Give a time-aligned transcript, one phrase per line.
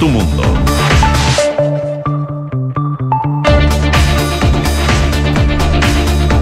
[0.00, 0.42] tu mundo.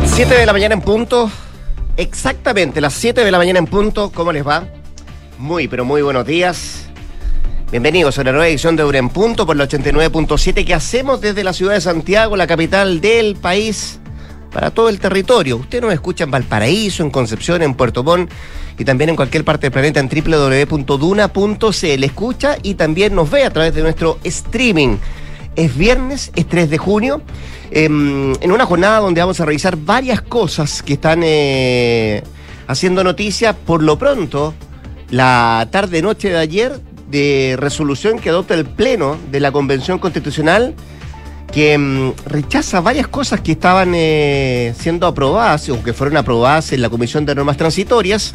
[0.07, 1.29] Siete de la mañana en punto.
[1.97, 4.13] Exactamente, las 7 de la mañana en punto.
[4.15, 4.69] ¿Cómo les va?
[5.39, 6.87] Muy, pero muy buenos días.
[7.73, 11.43] Bienvenidos a la nueva edición de Euro en Punto por la 89.7 que hacemos desde
[11.43, 13.98] la ciudad de Santiago, la capital del país,
[14.53, 15.57] para todo el territorio.
[15.57, 18.31] Usted nos escucha en Valparaíso, en Concepción, en Puerto Montt
[18.79, 22.05] y también en cualquier parte del planeta en www.duna.cl.
[22.05, 24.97] Escucha y también nos ve a través de nuestro streaming.
[25.57, 27.21] Es viernes, es 3 de junio,
[27.71, 32.23] em, en una jornada donde vamos a revisar varias cosas que están eh,
[32.69, 33.55] haciendo noticia.
[33.55, 34.55] Por lo pronto,
[35.11, 40.75] la tarde-noche de ayer, de resolución que adopta el Pleno de la Convención Constitucional,
[41.53, 46.83] que em, rechaza varias cosas que estaban eh, siendo aprobadas o que fueron aprobadas en
[46.83, 48.35] la Comisión de Normas Transitorias,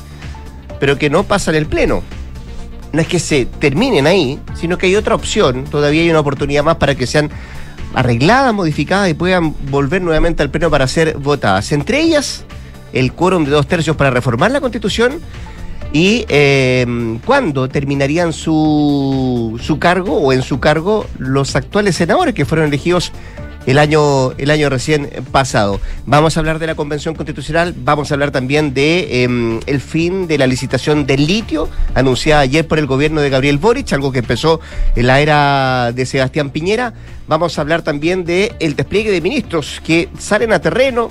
[0.79, 2.03] pero que no pasan el Pleno
[2.93, 6.63] no es que se terminen ahí, sino que hay otra opción, todavía hay una oportunidad
[6.63, 7.31] más para que sean
[7.95, 11.71] arregladas, modificadas y puedan volver nuevamente al Pleno para ser votadas.
[11.71, 12.45] Entre ellas,
[12.93, 15.19] el quórum de dos tercios para reformar la Constitución
[15.93, 16.85] y eh,
[17.23, 23.13] cuándo terminarían su, su cargo o en su cargo los actuales senadores que fueron elegidos
[23.65, 25.79] el año, el año recién pasado.
[26.05, 30.27] Vamos a hablar de la Convención Constitucional, vamos a hablar también de em, el fin
[30.27, 34.19] de la licitación del litio, anunciada ayer por el gobierno de Gabriel Boric, algo que
[34.19, 34.59] empezó
[34.95, 36.93] en la era de Sebastián Piñera.
[37.27, 41.09] Vamos a hablar también de el despliegue de ministros que salen a terreno,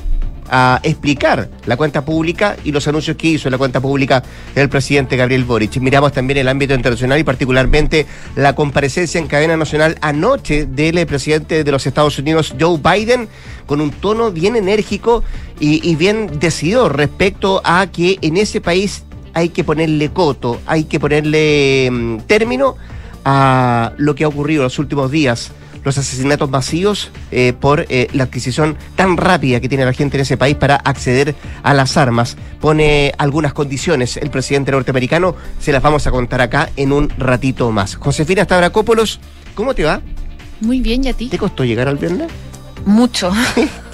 [0.54, 4.22] a explicar la cuenta pública y los anuncios que hizo la cuenta pública
[4.54, 5.78] el presidente Gabriel Boric.
[5.78, 11.64] Miramos también el ámbito internacional y particularmente la comparecencia en cadena nacional anoche del presidente
[11.64, 13.28] de los Estados Unidos, Joe Biden,
[13.64, 15.24] con un tono bien enérgico
[15.58, 20.84] y, y bien decidido respecto a que en ese país hay que ponerle coto, hay
[20.84, 22.76] que ponerle mm, término
[23.24, 25.50] a lo que ha ocurrido en los últimos días
[25.84, 30.22] los asesinatos masivos eh, por eh, la adquisición tan rápida que tiene la gente en
[30.22, 32.36] ese país para acceder a las armas.
[32.60, 37.70] Pone algunas condiciones el presidente norteamericano, se las vamos a contar acá en un ratito
[37.70, 37.96] más.
[37.96, 39.20] Josefina Stavrakopoulos,
[39.54, 40.00] ¿cómo te va?
[40.60, 41.28] Muy bien, ¿y a ti?
[41.28, 42.30] ¿Te costó llegar al viernes?
[42.84, 43.32] Mucho.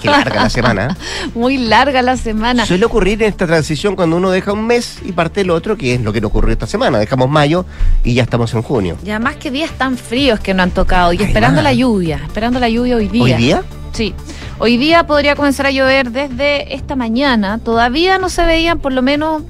[0.00, 0.96] Qué larga la semana.
[1.34, 2.66] Muy larga la semana.
[2.66, 5.94] Suele ocurrir en esta transición cuando uno deja un mes y parte el otro, que
[5.94, 6.98] es lo que nos ocurrió esta semana.
[6.98, 7.64] Dejamos mayo
[8.04, 8.96] y ya estamos en junio.
[9.04, 11.12] Y además que días tan fríos que no han tocado.
[11.12, 13.22] Y esperando la lluvia, esperando la lluvia hoy día.
[13.22, 13.62] ¿Hoy día?
[13.92, 14.14] Sí.
[14.58, 17.58] Hoy día podría comenzar a llover desde esta mañana.
[17.58, 19.42] Todavía no se veían por lo menos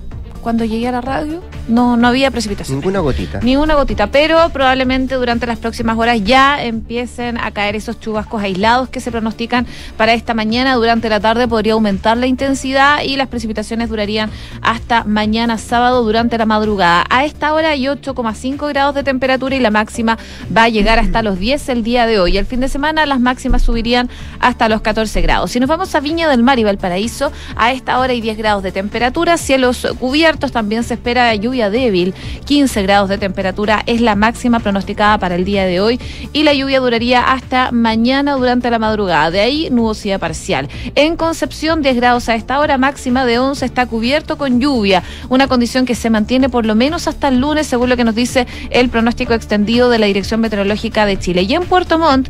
[0.43, 2.78] cuando llegué a la radio no, no había precipitación.
[2.78, 3.40] Ninguna gotita.
[3.42, 8.42] Ni una gotita, pero probablemente durante las próximas horas ya empiecen a caer esos chubascos
[8.42, 10.74] aislados que se pronostican para esta mañana.
[10.74, 14.30] Durante la tarde podría aumentar la intensidad y las precipitaciones durarían
[14.62, 17.04] hasta mañana sábado durante la madrugada.
[17.10, 20.18] A esta hora hay 8,5 grados de temperatura y la máxima
[20.56, 22.38] va a llegar hasta los 10 el día de hoy.
[22.38, 24.08] El fin de semana las máximas subirían
[24.40, 25.50] hasta los 14 grados.
[25.50, 28.62] Si nos vamos a Viña del Mar y Valparaíso, a esta hora hay 10 grados
[28.62, 32.14] de temperatura, cielos cubiertos, también se espera lluvia débil,
[32.44, 36.00] 15 grados de temperatura es la máxima pronosticada para el día de hoy
[36.32, 39.30] y la lluvia duraría hasta mañana durante la madrugada.
[39.30, 40.69] De ahí nubosidad parcial.
[40.94, 45.48] En Concepción 10 grados a esta hora, máxima de 11 está cubierto con lluvia, una
[45.48, 48.46] condición que se mantiene por lo menos hasta el lunes según lo que nos dice
[48.70, 51.42] el pronóstico extendido de la Dirección Meteorológica de Chile.
[51.42, 52.28] Y en Puerto Montt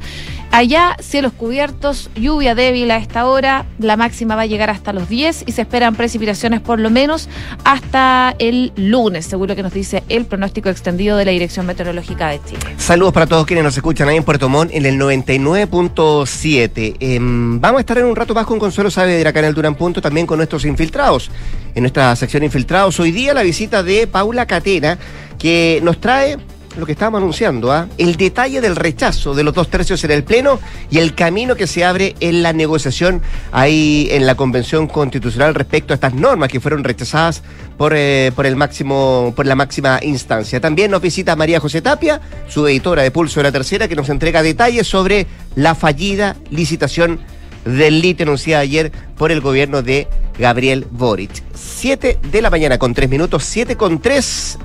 [0.51, 5.09] Allá, cielos cubiertos, lluvia débil a esta hora, la máxima va a llegar hasta los
[5.09, 7.29] 10 y se esperan precipitaciones por lo menos
[7.65, 12.41] hasta el lunes, seguro que nos dice el pronóstico extendido de la Dirección Meteorológica de
[12.45, 12.61] Chile.
[12.79, 16.97] Saludos para todos quienes nos escuchan ahí en Puerto Montt en el 99.7.
[16.99, 19.75] Em, vamos a estar en un rato más con Consuelo Saavedra acá en el Durán
[19.75, 21.31] Punto, también con nuestros infiltrados.
[21.75, 24.99] En nuestra sección infiltrados, hoy día la visita de Paula Catena,
[25.39, 26.39] que nos trae
[26.79, 27.89] lo que estábamos anunciando, ¿ah?
[27.99, 31.67] el detalle del rechazo de los dos tercios en el Pleno y el camino que
[31.67, 33.21] se abre en la negociación
[33.53, 37.43] ahí en la Convención Constitucional respecto a estas normas que fueron rechazadas
[37.77, 40.61] por, eh, por, el máximo, por la máxima instancia.
[40.61, 44.09] También nos visita María José Tapia, su editora de Pulso de la Tercera, que nos
[44.09, 45.27] entrega detalles sobre
[45.57, 47.21] la fallida licitación
[47.65, 50.07] del litio anunciada ayer por el gobierno de
[50.39, 51.43] Gabriel Boric.
[51.55, 54.59] Siete de la mañana con tres minutos, siete con tres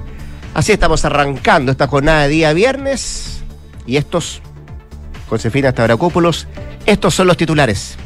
[0.53, 3.43] Así estamos arrancando esta jornada de día viernes.
[3.87, 4.41] Y estos,
[5.29, 6.47] Josefina Stavrakopoulos,
[6.85, 7.97] estos son los titulares.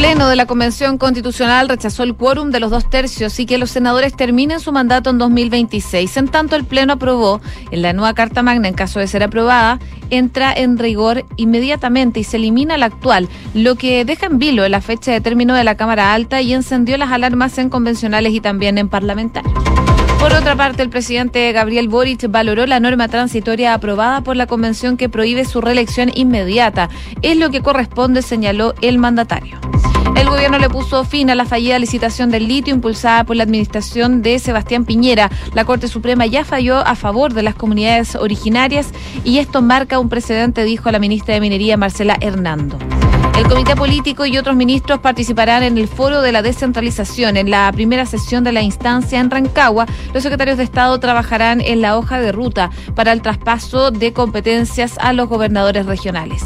[0.00, 3.70] Pleno de la Convención Constitucional rechazó el quórum de los dos tercios y que los
[3.70, 6.16] senadores terminen su mandato en 2026.
[6.16, 9.78] En tanto, el Pleno aprobó en la nueva Carta Magna, en caso de ser aprobada,
[10.08, 14.80] entra en rigor inmediatamente y se elimina la actual, lo que deja en vilo la
[14.80, 18.78] fecha de término de la Cámara Alta y encendió las alarmas en convencionales y también
[18.78, 19.52] en parlamentarios.
[20.18, 24.96] Por otra parte, el presidente Gabriel Boric valoró la norma transitoria aprobada por la convención
[24.96, 26.88] que prohíbe su reelección inmediata.
[27.20, 29.58] Es lo que corresponde, señaló el mandatario.
[30.16, 34.22] El gobierno le puso fin a la fallida licitación del litio impulsada por la administración
[34.22, 35.30] de Sebastián Piñera.
[35.54, 38.90] La Corte Suprema ya falló a favor de las comunidades originarias
[39.24, 42.78] y esto marca un precedente, dijo la ministra de Minería Marcela Hernando.
[43.38, 47.38] El comité político y otros ministros participarán en el foro de la descentralización.
[47.38, 51.80] En la primera sesión de la instancia en Rancagua, los secretarios de Estado trabajarán en
[51.80, 56.44] la hoja de ruta para el traspaso de competencias a los gobernadores regionales.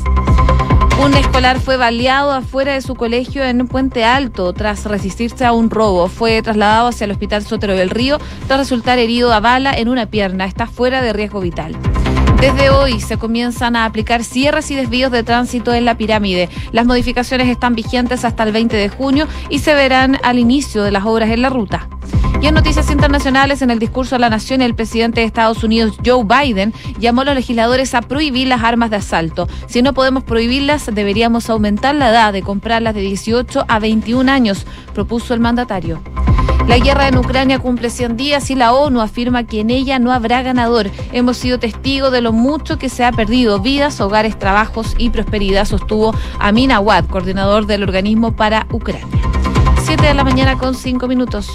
[1.03, 5.69] Un escolar fue baleado afuera de su colegio en Puente Alto tras resistirse a un
[5.69, 6.09] robo.
[6.09, 10.07] Fue trasladado hacia el Hospital Sotero del Río tras resultar herido a bala en una
[10.07, 10.45] pierna.
[10.47, 11.77] Está fuera de riesgo vital.
[12.41, 16.49] Desde hoy se comienzan a aplicar cierres y desvíos de tránsito en la pirámide.
[16.73, 20.93] Las modificaciones están vigentes hasta el 20 de junio y se verán al inicio de
[20.93, 21.89] las obras en la ruta.
[22.41, 25.97] Y en noticias internacionales, en el discurso a la nación, el presidente de Estados Unidos,
[26.05, 29.49] Joe Biden, llamó a los legisladores a prohibir las armas de asalto.
[29.67, 34.67] Si no podemos prohibirlas, deberíamos aumentar la edad de comprarlas de 18 a 21 años,
[34.93, 36.01] propuso el mandatario.
[36.69, 40.13] La guerra en Ucrania cumple 100 días y la ONU afirma que en ella no
[40.13, 40.91] habrá ganador.
[41.13, 45.67] Hemos sido testigos de lo mucho que se ha perdido, vidas, hogares, trabajos y prosperidad,
[45.67, 49.07] sostuvo Amin Awad, coordinador del organismo para Ucrania.
[49.85, 51.53] 7 de la mañana con 5 minutos.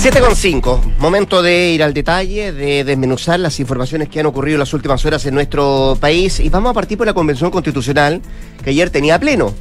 [0.00, 4.54] 7 con 5, momento de ir al detalle, de desmenuzar las informaciones que han ocurrido
[4.54, 8.22] en las últimas horas en nuestro país y vamos a partir por la Convención Constitucional
[8.64, 9.52] que ayer tenía pleno.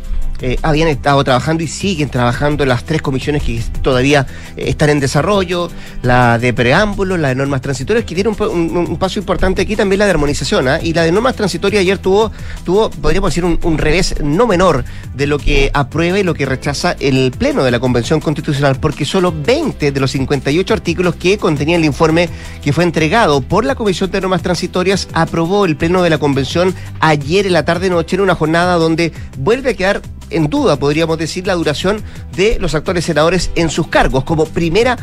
[0.41, 4.25] Eh, habían estado trabajando y siguen trabajando las tres comisiones que todavía
[4.55, 5.69] eh, están en desarrollo,
[6.01, 10.05] la de preámbulo, la de normas transitorias, que tiene un, paso importante aquí también la
[10.05, 10.79] de armonización, ¿ah?
[10.81, 12.31] y la de normas transitorias ayer tuvo,
[12.63, 16.95] tuvo podríamos decir, un, revés no menor de lo que aprueba y lo que rechaza
[16.99, 21.75] el Pleno de la Convención Constitucional, porque solo 20 de los 58 artículos que contenía
[21.75, 22.29] el informe
[22.61, 26.73] que fue entregado por la Comisión de Normas Transitorias aprobó el Pleno de la Convención
[26.99, 31.47] ayer en la tarde-noche en una jornada donde vuelve a quedar en duda, podríamos decir,
[31.47, 32.01] la duración
[32.35, 34.97] de los actuales senadores en sus cargos, como primera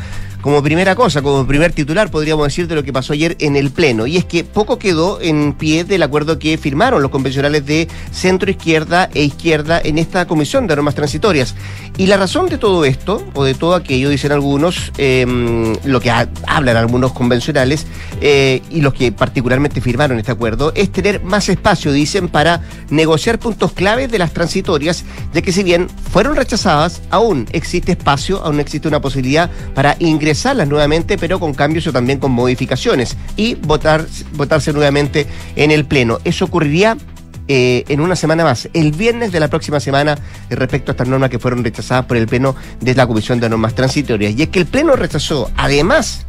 [0.46, 3.72] como primera cosa, como primer titular, podríamos decir, de lo que pasó ayer en el
[3.72, 4.06] Pleno.
[4.06, 8.48] Y es que poco quedó en pie del acuerdo que firmaron los convencionales de centro
[8.48, 11.56] izquierda e izquierda en esta comisión de normas transitorias.
[11.96, 16.12] Y la razón de todo esto, o de todo aquello, dicen algunos, em, lo que
[16.12, 17.88] hablan algunos convencionales,
[18.20, 23.40] eh, y los que particularmente firmaron este acuerdo, es tener más espacio, dicen, para negociar
[23.40, 28.60] puntos claves de las transitorias, ya que si bien fueron rechazadas, aún existe espacio, aún
[28.60, 33.54] existe una posibilidad para ingresar salas nuevamente, pero con cambios o también con modificaciones y
[33.54, 35.26] votar, votarse nuevamente
[35.56, 36.18] en el Pleno.
[36.24, 36.96] Eso ocurriría
[37.48, 40.18] eh, en una semana más, el viernes de la próxima semana,
[40.50, 43.74] respecto a estas normas que fueron rechazadas por el Pleno de la Comisión de Normas
[43.74, 44.34] Transitorias.
[44.36, 46.26] Y es que el Pleno rechazó, además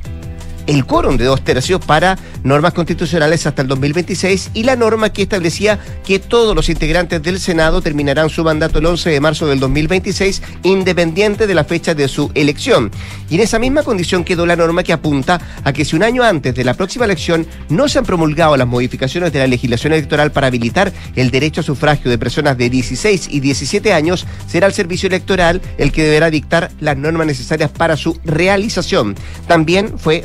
[0.68, 5.24] el quórum de dos tercios para normas constitucionales hasta el 2026 y la norma que
[5.24, 9.60] establecía que todos los integrantes del Senado terminarán su mandato el 11 de marzo del
[9.60, 12.92] 2026, independiente de la fecha de su elección.
[13.30, 16.24] Y en esa misma condición quedó la norma que apunta a que si un año
[16.24, 20.32] antes de la próxima elección no se han promulgado las modificaciones de la legislación electoral
[20.32, 24.74] para habilitar el derecho a sufragio de personas de 16 y 17 años, será el
[24.74, 29.16] servicio electoral el que deberá dictar las normas necesarias para su realización.
[29.48, 30.24] También fue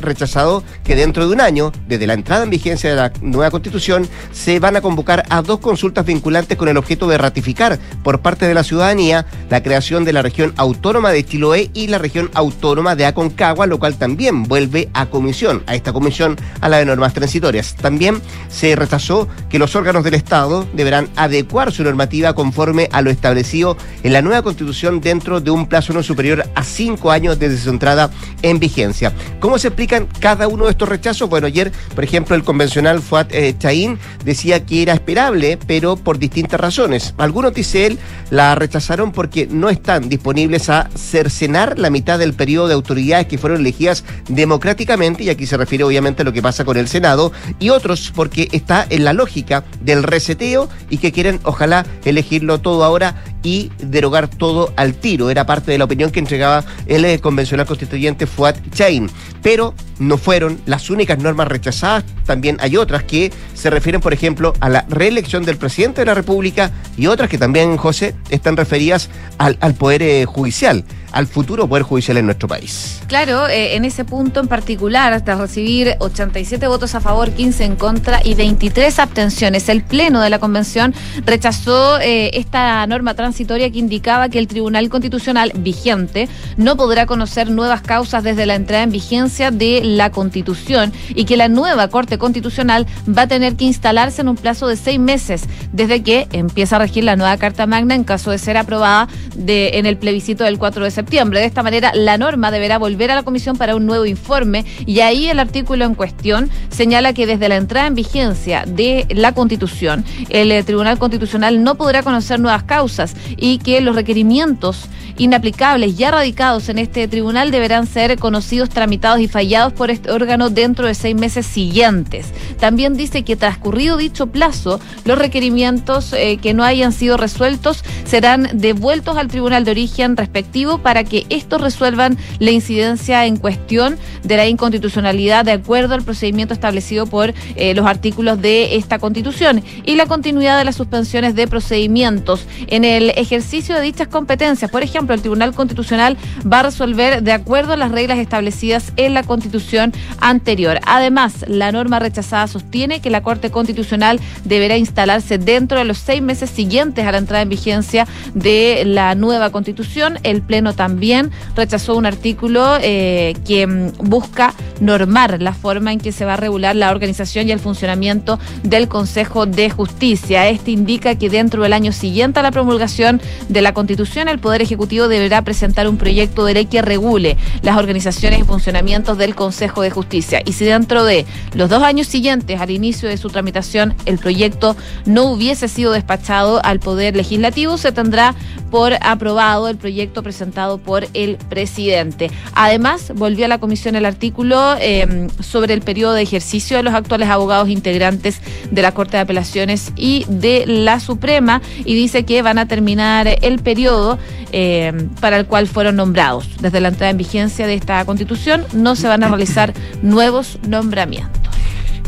[0.82, 4.60] que dentro de un año, desde la entrada en vigencia de la nueva constitución, se
[4.60, 8.54] van a convocar a dos consultas vinculantes con el objeto de ratificar por parte de
[8.54, 13.04] la ciudadanía la creación de la región autónoma de Chiloé y la región autónoma de
[13.04, 17.74] Aconcagua, lo cual también vuelve a comisión, a esta comisión, a la de normas transitorias.
[17.74, 23.10] También se rechazó que los órganos del Estado deberán adecuar su normativa conforme a lo
[23.10, 27.58] establecido en la nueva constitución dentro de un plazo no superior a cinco años desde
[27.58, 28.10] su entrada
[28.40, 29.12] en vigencia.
[29.38, 31.29] ¿Cómo se explican cada uno de estos rechazos.
[31.29, 36.21] Bueno, ayer, por ejemplo, el convencional Fuad eh, Chaín decía que era esperable, pero por
[36.21, 37.12] distintas razones.
[37.19, 37.99] Algunos, dice él,
[38.31, 43.37] la rechazaron porque no están disponibles a cercenar la mitad del periodo de autoridades que
[43.37, 47.33] fueron elegidas democráticamente, y aquí se refiere obviamente a lo que pasa con el Senado,
[47.59, 52.85] y otros porque está en la lógica del reseteo y que quieren, ojalá, elegirlo todo
[52.85, 55.30] ahora y derogar todo al tiro.
[55.30, 59.11] Era parte de la opinión que entregaba el eh, convencional constituyente Fuad Chain.
[59.42, 64.52] Pero no fueron las únicas normas rechazadas, también hay otras que se refieren, por ejemplo,
[64.61, 69.11] a la reelección del presidente de la República y otras que también, José, están referidas
[69.38, 73.00] al, Poder eh, Judicial al futuro Poder Judicial en nuestro país.
[73.07, 77.76] Claro, eh, en ese punto en particular, hasta recibir 87 votos a favor, 15 en
[77.76, 83.78] contra y 23 abstenciones, el Pleno de la Convención rechazó eh, esta norma transitoria que
[83.78, 88.90] indicaba que el Tribunal Constitucional vigente no podrá conocer nuevas causas desde la entrada en
[88.90, 94.23] vigencia de la Constitución y que la nueva Corte Constitucional va a tener que instalarse
[94.23, 97.95] en un plazo de seis meses desde que empieza a regir la nueva Carta Magna
[97.95, 99.09] en caso de ser aprobada
[99.47, 103.14] en el plebiscito del 4 de septiembre de esta manera, la norma deberá volver a
[103.14, 107.49] la comisión para un nuevo informe y ahí el artículo en cuestión señala que desde
[107.49, 112.62] la entrada en vigencia de la Constitución, el eh, Tribunal Constitucional no podrá conocer nuevas
[112.64, 119.21] causas y que los requerimientos inaplicables ya radicados en este tribunal deberán ser conocidos, tramitados
[119.21, 122.26] y fallados por este órgano dentro de seis meses siguientes.
[122.59, 128.49] También dice que transcurrido dicho plazo, los requerimientos eh, que no hayan sido resueltos serán
[128.54, 133.96] devueltos al tribunal de origen respectivo para para que estos resuelvan la incidencia en cuestión
[134.25, 139.62] de la inconstitucionalidad de acuerdo al procedimiento establecido por eh, los artículos de esta Constitución
[139.87, 144.70] y la continuidad de las suspensiones de procedimientos en el ejercicio de dichas competencias.
[144.70, 149.14] Por ejemplo, el Tribunal Constitucional va a resolver de acuerdo a las reglas establecidas en
[149.14, 150.78] la Constitución anterior.
[150.84, 156.20] Además, la norma rechazada sostiene que la Corte Constitucional deberá instalarse dentro de los seis
[156.20, 160.18] meses siguientes a la entrada en vigencia de la nueva Constitución.
[160.22, 163.66] El Pleno también rechazó un artículo eh, que
[164.00, 168.40] busca normar la forma en que se va a regular la organización y el funcionamiento
[168.64, 170.48] del Consejo de Justicia.
[170.48, 174.60] Este indica que dentro del año siguiente a la promulgación de la Constitución, el Poder
[174.60, 179.82] Ejecutivo deberá presentar un proyecto de ley que regule las organizaciones y funcionamientos del Consejo
[179.82, 180.42] de Justicia.
[180.44, 184.76] Y si dentro de los dos años siguientes al inicio de su tramitación el proyecto
[185.06, 188.34] no hubiese sido despachado al Poder Legislativo, se tendrá
[188.72, 192.31] por aprobado el proyecto presentado por el presidente.
[192.55, 196.95] Además, volvió a la comisión el artículo em, sobre el periodo de ejercicio de los
[196.95, 202.43] actuales abogados integrantes de la Corte de Apelaciones y de la Suprema y dice que
[202.43, 204.19] van a terminar el periodo
[204.52, 206.49] em, para el cual fueron nombrados.
[206.61, 211.51] Desde la entrada en vigencia de esta constitución no se van a realizar nuevos nombramientos.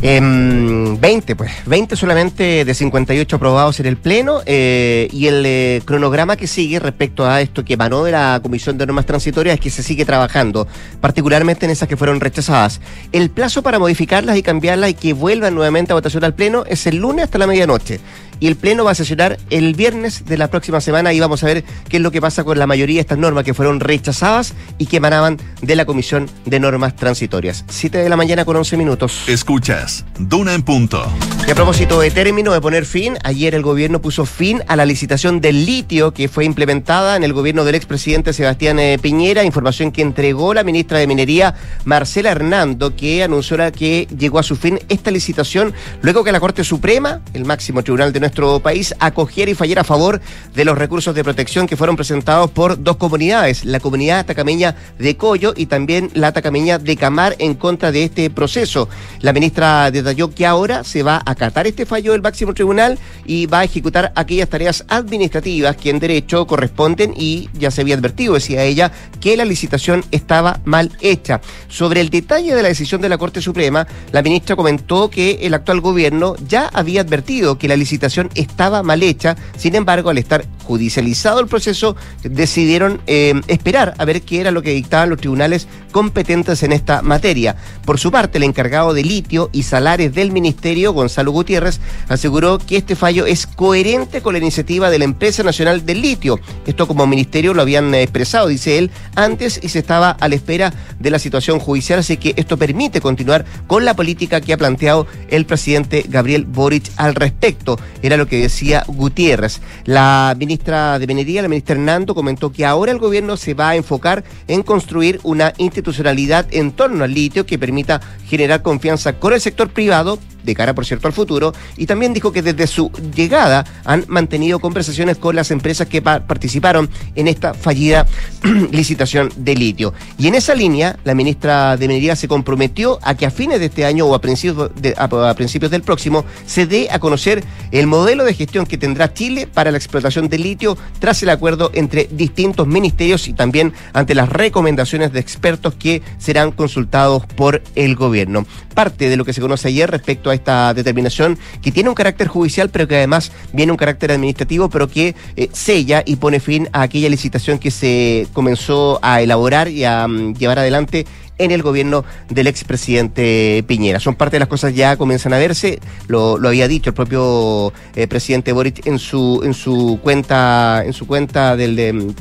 [0.05, 5.81] 20, em, pues, 20 solamente de 58 aprobados en el Pleno eh, y el eh,
[5.83, 9.59] cronograma que sigue respecto a esto que emanó de la Comisión de Normas Transitorias es
[9.59, 10.67] que se sigue trabajando,
[11.01, 12.81] particularmente en esas que fueron rechazadas.
[13.11, 16.85] El plazo para modificarlas y cambiarlas y que vuelvan nuevamente a votación al Pleno es
[16.85, 17.99] el lunes hasta la medianoche
[18.39, 21.47] y el Pleno va a sesionar el viernes de la próxima semana y vamos a
[21.47, 24.53] ver qué es lo que pasa con la mayoría de estas normas que fueron rechazadas
[24.77, 27.65] y que emanaban de la Comisión de Normas Transitorias.
[27.67, 29.23] 7 de la mañana con 11 minutos.
[29.27, 31.11] Escuchas, Duna en punto.
[31.47, 34.85] Y a propósito de término de poner fin, ayer el gobierno puso fin a la
[34.85, 39.91] licitación del litio que fue implementada en el gobierno del expresidente Sebastián eh, Piñera, información
[39.91, 44.79] que entregó la ministra de Minería Marcela Hernando, que anunció que llegó a su fin
[44.89, 49.53] esta licitación luego que la Corte Suprema, el máximo tribunal de nuestro país acogiera y
[49.53, 50.19] fallara a favor
[50.55, 55.15] de los recursos de protección que fueron presentados por dos comunidades, la comunidad atacameña de
[55.15, 58.89] Coyo y también la atacameña de Camar en contra de este proceso.
[59.21, 63.45] La ministra detalló que ahora se va a acatar este fallo del máximo tribunal y
[63.45, 68.33] va a ejecutar aquellas tareas administrativas que en derecho corresponden y ya se había advertido,
[68.33, 68.91] decía ella,
[69.21, 71.41] que la licitación estaba mal hecha.
[71.67, 75.53] Sobre el detalle de la decisión de la Corte Suprema, la ministra comentó que el
[75.53, 80.45] actual gobierno ya había advertido que la licitación estaba mal hecha, sin embargo, al estar
[80.63, 85.67] judicializado el proceso, decidieron eh, esperar a ver qué era lo que dictaban los tribunales
[85.95, 87.55] competentes en esta materia.
[87.85, 92.75] Por su parte, el encargado de litio y salares del ministerio, Gonzalo Gutiérrez, aseguró que
[92.75, 96.37] este fallo es coherente con la iniciativa de la empresa nacional del litio.
[96.65, 100.73] Esto como ministerio lo habían expresado, dice él, antes y se estaba a la espera
[100.99, 105.07] de la situación judicial, así que esto permite continuar con la política que ha planteado
[105.29, 109.61] el presidente Gabriel Boric al respecto era lo que decía Gutiérrez.
[109.85, 113.75] La ministra de Minería, la ministra Hernando, comentó que ahora el gobierno se va a
[113.75, 115.53] enfocar en construir una
[115.85, 120.73] institucionalidad en torno al litio que permita generar confianza con el sector privado de cara,
[120.73, 125.35] por cierto, al futuro, y también dijo que desde su llegada han mantenido conversaciones con
[125.35, 128.05] las empresas que participaron en esta fallida
[128.71, 129.93] licitación de litio.
[130.17, 133.65] Y en esa línea, la ministra de Minería se comprometió a que a fines de
[133.65, 138.23] este año o a principios, a principios del próximo se dé a conocer el modelo
[138.23, 142.67] de gestión que tendrá Chile para la explotación de litio tras el acuerdo entre distintos
[142.67, 148.45] ministerios y también ante las recomendaciones de expertos que serán consultados por el gobierno.
[148.73, 152.27] Parte de lo que se conoce ayer respecto a esta determinación que tiene un carácter
[152.27, 156.69] judicial pero que además viene un carácter administrativo pero que eh, sella y pone fin
[156.71, 161.05] a aquella licitación que se comenzó a elaborar y a mm, llevar adelante
[161.37, 163.99] en el gobierno del expresidente Piñera.
[163.99, 168.07] Son parte de las cosas ya comienzan a verse, lo, había dicho el propio eh,
[168.07, 172.13] presidente Boric en su, en su cuenta, en su cuenta del de,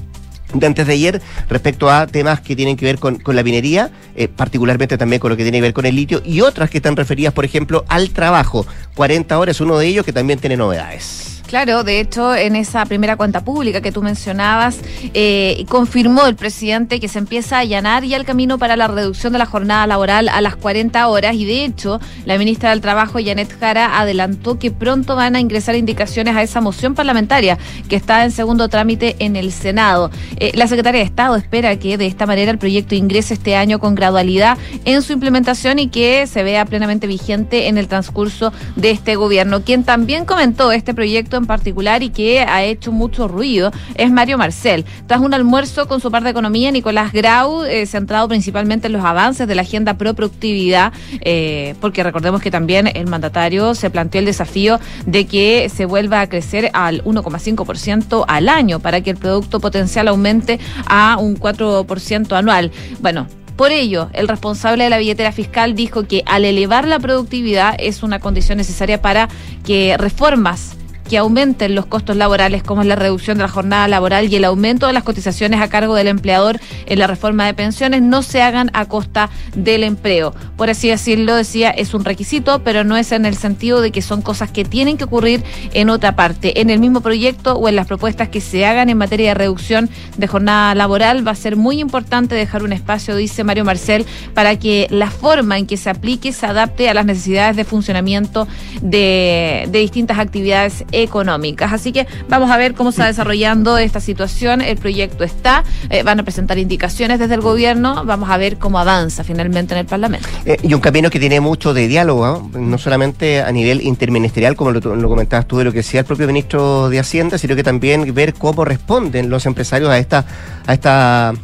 [0.63, 4.97] antes de ayer respecto a temas que tienen que ver con, la minería, eh, particularmente
[4.97, 7.33] también con lo que tiene que ver con el litio y otras que están referidas,
[7.33, 8.67] por ejemplo, al trabajo.
[8.95, 11.34] 40 horas, uno de ellos que también tiene novedades.
[11.47, 14.79] Claro, de hecho, en esa primera cuenta pública que tú mencionabas,
[15.13, 19.33] eh, confirmó el presidente que se empieza a allanar ya el camino para la reducción
[19.33, 23.19] de la jornada laboral a las 40 horas y de hecho, la ministra del Trabajo,
[23.25, 27.59] Janet Jara, adelantó que pronto van a ingresar indicaciones a esa moción parlamentaria
[27.89, 30.11] que está en segundo trámite en el Senado.
[30.39, 33.79] Eh, la secretaria de Estado espera que de esta manera el proyecto ingrese este año
[33.79, 38.91] con gradualidad en su implementación y que se vea plenamente vigente en el transcurso de
[38.91, 39.63] este gobierno.
[39.63, 44.39] Quien también comentó este proyecto en particular y que ha hecho mucho ruido es Mario
[44.39, 44.85] Marcel.
[45.07, 49.05] Tras un almuerzo con su par de economía, Nicolás Grau, eh, centrado principalmente en los
[49.05, 54.21] avances de la agenda pro productividad, eh, porque recordemos que también el mandatario se planteó
[54.21, 59.17] el desafío de que se vuelva a crecer al 1,5% al año para que el
[59.17, 62.71] producto potencial aumente a un 4% anual.
[63.01, 63.27] Bueno,
[63.57, 68.03] por ello, el responsable de la billetera fiscal dijo que al elevar la productividad es
[68.03, 69.29] una condición necesaria para
[69.65, 70.77] que reformas
[71.09, 74.45] que aumenten los costos laborales, como es la reducción de la jornada laboral y el
[74.45, 78.43] aumento de las cotizaciones a cargo del empleador en la reforma de pensiones, no se
[78.43, 80.35] hagan a costa del empleo.
[80.57, 84.03] Por así decirlo, decía, es un requisito, pero no es en el sentido de que
[84.03, 85.43] son cosas que tienen que ocurrir
[85.73, 86.61] en otra parte.
[86.61, 89.91] En el mismo proyecto o en las propuestas que se hagan en materia de reducción
[90.17, 94.59] de jornada laboral, va a ser muy importante dejar un espacio, dice Mario Marcel, para
[94.59, 98.49] que la forma en que se aplique se adapte a las necesidades de funcionamiento
[98.81, 101.73] de, de distintas actividades económicas.
[101.73, 104.61] Así que vamos a ver cómo se está desarrollando esta situación.
[104.61, 108.79] El proyecto está, eh, van a presentar indicaciones desde el gobierno, vamos a ver cómo
[108.79, 110.29] avanza finalmente en el Parlamento.
[110.45, 114.73] Eh, y un camino que tiene mucho de diálogo, no solamente a nivel interministerial, como
[114.73, 118.15] lo, comentabas tú de lo que decía el propio ministro de Hacienda, sino que también
[118.15, 120.25] ver cómo responden los empresarios a esta,
[120.67, 121.35] a esta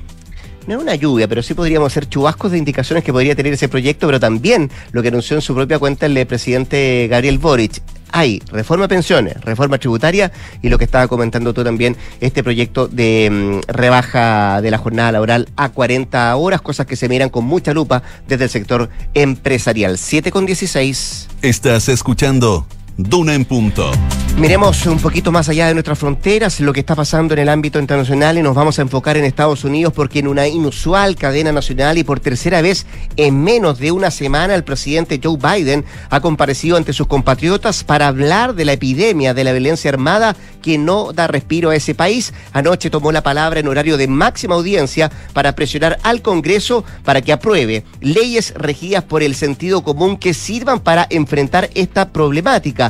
[0.70, 3.68] no es una lluvia, pero sí podríamos hacer chubascos de indicaciones que podría tener ese
[3.68, 8.42] proyecto, pero también lo que anunció en su propia cuenta el presidente Gabriel Boric hay
[8.50, 13.72] reforma pensiones, reforma tributaria y lo que estaba comentando tú también, este proyecto de mm,
[13.72, 18.02] rebaja de la jornada laboral a 40 horas, cosas que se miran con mucha lupa
[18.28, 19.98] desde el sector empresarial.
[19.98, 21.28] 7 con 16.
[21.42, 22.66] Estás escuchando
[23.02, 23.90] Duna en punto.
[24.36, 27.78] Miremos un poquito más allá de nuestras fronteras, lo que está pasando en el ámbito
[27.78, 31.98] internacional y nos vamos a enfocar en Estados Unidos porque en una inusual cadena nacional
[31.98, 32.86] y por tercera vez
[33.16, 38.08] en menos de una semana el presidente Joe Biden ha comparecido ante sus compatriotas para
[38.08, 42.32] hablar de la epidemia de la violencia armada que no da respiro a ese país.
[42.52, 47.32] Anoche tomó la palabra en horario de máxima audiencia para presionar al Congreso para que
[47.32, 52.89] apruebe leyes regidas por el sentido común que sirvan para enfrentar esta problemática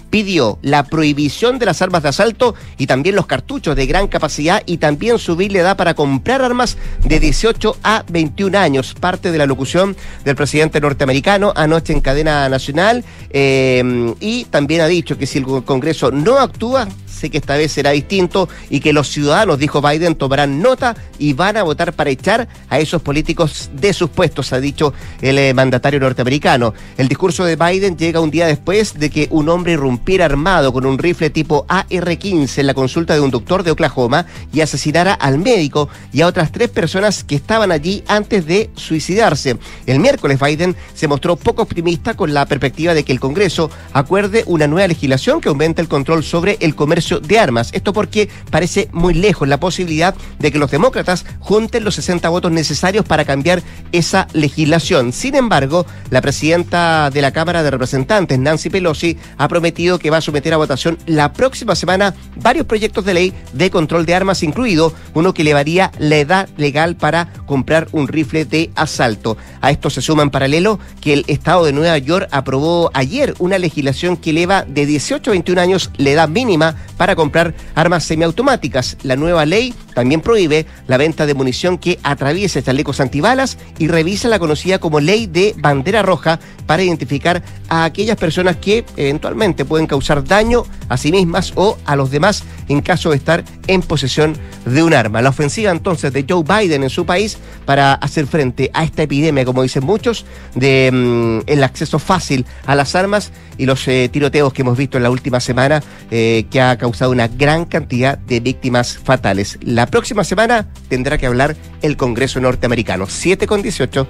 [0.11, 4.61] pidió la prohibición de las armas de asalto y también los cartuchos de gran capacidad
[4.67, 8.93] y también subir la edad para comprar armas de 18 a 21 años.
[8.93, 14.87] Parte de la locución del presidente norteamericano anoche en cadena nacional eh, y también ha
[14.87, 18.93] dicho que si el Congreso no actúa, sé que esta vez será distinto y que
[18.93, 23.69] los ciudadanos, dijo Biden, tomarán nota y van a votar para echar a esos políticos
[23.73, 26.73] de sus puestos, ha dicho el eh, mandatario norteamericano.
[26.97, 30.87] El discurso de Biden llega un día después de que un hombre irrumpiera armado con
[30.87, 35.37] un rifle tipo AR-15 en la consulta de un doctor de Oklahoma y asesinara al
[35.37, 39.59] médico y a otras tres personas que estaban allí antes de suicidarse.
[39.85, 44.43] El miércoles Biden se mostró poco optimista con la perspectiva de que el Congreso acuerde
[44.47, 47.69] una nueva legislación que aumente el control sobre el comercio de armas.
[47.71, 52.51] Esto porque parece muy lejos la posibilidad de que los demócratas junten los 60 votos
[52.51, 53.61] necesarios para cambiar
[53.91, 55.13] esa legislación.
[55.13, 60.17] Sin embargo, la presidenta de la Cámara de Representantes, Nancy Pelosi, ha prometido que va
[60.17, 64.43] a someter a votación la próxima semana varios proyectos de ley de control de armas,
[64.43, 69.37] incluido uno que elevaría la edad legal para comprar un rifle de asalto.
[69.61, 73.57] A esto se suma en paralelo que el Estado de Nueva York aprobó ayer una
[73.57, 78.97] legislación que eleva de 18 a 21 años la edad mínima para comprar armas semiautomáticas.
[79.03, 84.27] La nueva ley también prohíbe la venta de munición que atraviese chalecos antibalas y revisa
[84.27, 89.80] la conocida como ley de bandera roja para identificar a aquellas personas que eventualmente pueden
[89.87, 94.35] causar daño a sí mismas o a los demás en caso de estar en posesión
[94.65, 95.21] de un arma.
[95.21, 99.45] La ofensiva entonces de Joe Biden en su país para hacer frente a esta epidemia,
[99.45, 104.61] como dicen muchos, de mm, acceso fácil a las armas y los eh, tiroteos que
[104.61, 108.97] hemos visto en la última semana eh, que ha causado una gran cantidad de víctimas
[108.97, 109.57] fatales.
[109.61, 113.05] La próxima semana tendrá que hablar el Congreso norteamericano.
[113.07, 114.07] 7 con 18.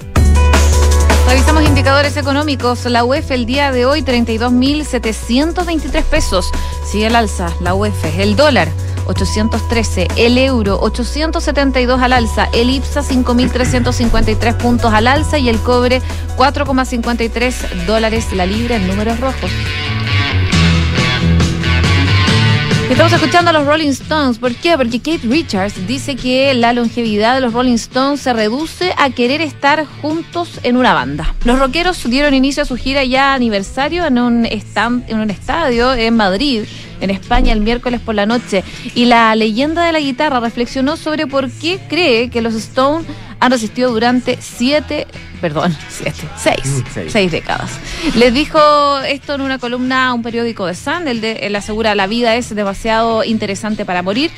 [1.31, 2.83] Revisamos indicadores económicos.
[2.83, 6.51] La UEF el día de hoy 32.723 pesos.
[6.85, 7.53] Sigue el alza.
[7.61, 8.03] La UEF.
[8.19, 8.67] El dólar
[9.05, 10.09] 813.
[10.17, 12.49] El euro 872 al alza.
[12.51, 15.37] El IPSA 5.353 puntos al alza.
[15.37, 16.01] Y el cobre
[16.35, 19.51] 4,53 dólares la libra en números rojos.
[22.91, 24.37] Estamos escuchando a los Rolling Stones.
[24.37, 24.75] ¿Por qué?
[24.75, 29.39] Porque Kate Richards dice que la longevidad de los Rolling Stones se reduce a querer
[29.39, 31.33] estar juntos en una banda.
[31.45, 35.93] Los rockeros dieron inicio a su gira ya aniversario en un, stand, en un estadio
[35.93, 36.65] en Madrid
[36.99, 41.27] en España el miércoles por la noche y la leyenda de la guitarra reflexionó sobre
[41.27, 43.07] por qué cree que los Stones
[43.39, 45.07] han resistido durante siete,
[45.41, 47.71] perdón, siete, seis, seis, décadas.
[48.15, 48.59] Les dijo
[48.99, 52.35] esto en una columna a un periódico de Sun, el de, él asegura la vida
[52.35, 54.31] es demasiado interesante para morir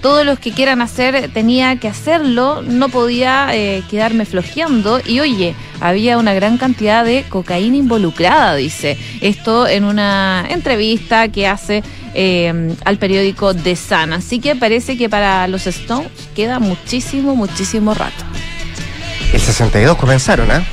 [0.00, 5.54] todos los que quieran hacer tenía que hacerlo, no podía eh, quedarme flojeando y oye,
[5.80, 8.96] había una gran cantidad de cocaína involucrada, dice.
[9.20, 11.82] Esto en una entrevista que hace
[12.14, 14.12] eh, al periódico The Sun.
[14.12, 18.24] Así que parece que para los Stones queda muchísimo, muchísimo rato.
[19.32, 20.64] El 62 comenzaron, ¿ah?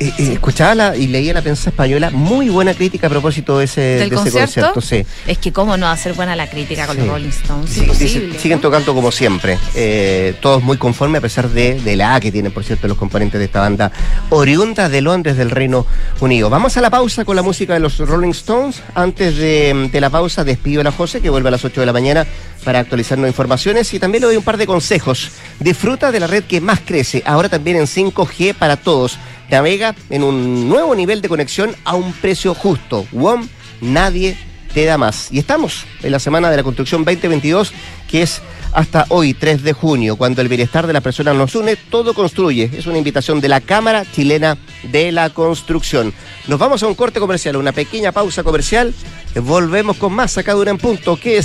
[0.00, 3.66] Eh, eh, escuchaba la, y leía la prensa española, muy buena crítica a propósito de
[3.66, 4.80] ese, de ese concierto.
[4.80, 5.04] Sí.
[5.26, 7.70] Es que cómo no hacer buena la crítica con los Rolling Stones.
[7.70, 12.20] Sí, siguen tocando como siempre, eh, todos muy conformes a pesar de, de, la A
[12.20, 13.92] que tienen, por cierto, los componentes de esta banda
[14.30, 15.84] oriunda de Londres del Reino
[16.20, 16.48] Unido.
[16.48, 18.82] Vamos a la pausa con la música de los Rolling Stones.
[18.94, 21.86] Antes de, de la pausa despido a la José, que vuelve a las 8 de
[21.86, 22.26] la mañana
[22.64, 25.30] para actualizarnos informaciones y también le doy un par de consejos.
[25.58, 29.18] Disfruta de la red que más crece, ahora también en 5G para todos
[29.50, 33.06] navega en un nuevo nivel de conexión a un precio justo.
[33.12, 33.48] WOM,
[33.80, 34.36] nadie
[34.72, 35.28] te da más.
[35.30, 37.72] Y estamos en la semana de la construcción 2022,
[38.08, 38.40] que es
[38.72, 42.70] hasta hoy, 3 de junio, cuando el bienestar de las personas nos une, todo construye.
[42.72, 46.14] Es una invitación de la Cámara Chilena de la Construcción.
[46.46, 48.94] Nos vamos a un corte comercial, una pequeña pausa comercial.
[49.34, 51.42] Volvemos con más acá en punto, que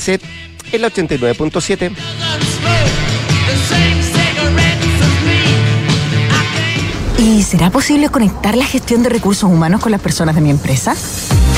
[0.72, 1.92] el 89.7.
[7.18, 10.96] ¿Y será posible conectar la gestión de recursos humanos con las personas de mi empresa?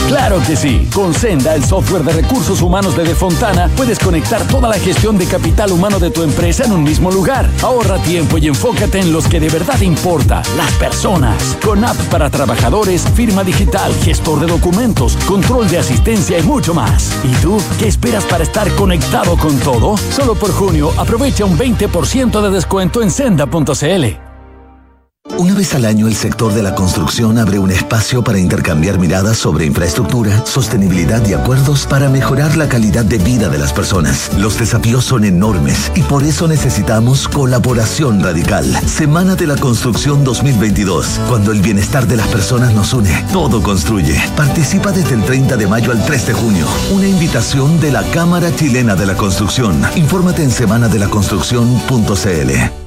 [0.08, 0.88] Claro que sí.
[0.94, 5.26] Con Senda, el software de recursos humanos de Defontana, puedes conectar toda la gestión de
[5.26, 7.50] capital humano de tu empresa en un mismo lugar.
[7.62, 11.58] Ahorra tiempo y enfócate en los que de verdad importa, las personas.
[11.66, 17.12] Con app para trabajadores, firma digital, gestor de documentos, control de asistencia y mucho más.
[17.24, 19.98] ¿Y tú qué esperas para estar conectado con todo?
[20.12, 24.27] Solo por junio aprovecha un 20% de descuento en senda.cl.
[25.36, 29.38] Una vez al año el sector de la construcción abre un espacio para intercambiar miradas
[29.38, 34.32] sobre infraestructura, sostenibilidad y acuerdos para mejorar la calidad de vida de las personas.
[34.38, 38.66] Los desafíos son enormes y por eso necesitamos colaboración radical.
[38.88, 41.20] Semana de la Construcción 2022.
[41.28, 44.20] Cuando el bienestar de las personas nos une, todo construye.
[44.36, 46.66] Participa desde el 30 de mayo al 3 de junio.
[46.92, 49.80] Una invitación de la Cámara Chilena de la Construcción.
[49.96, 52.87] Infórmate en semanadelaconstrucción.cl.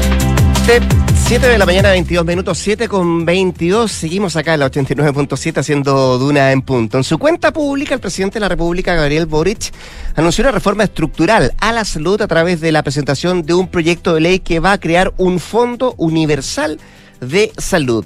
[0.63, 3.91] 7 de la mañana, 22 minutos, 7 con 22.
[3.91, 6.97] Seguimos acá en la 89.7 haciendo Duna en punto.
[6.97, 9.71] En su cuenta pública, el presidente de la República, Gabriel Boric,
[10.15, 14.13] anunció una reforma estructural a la salud a través de la presentación de un proyecto
[14.13, 16.79] de ley que va a crear un fondo universal
[17.21, 18.05] de salud.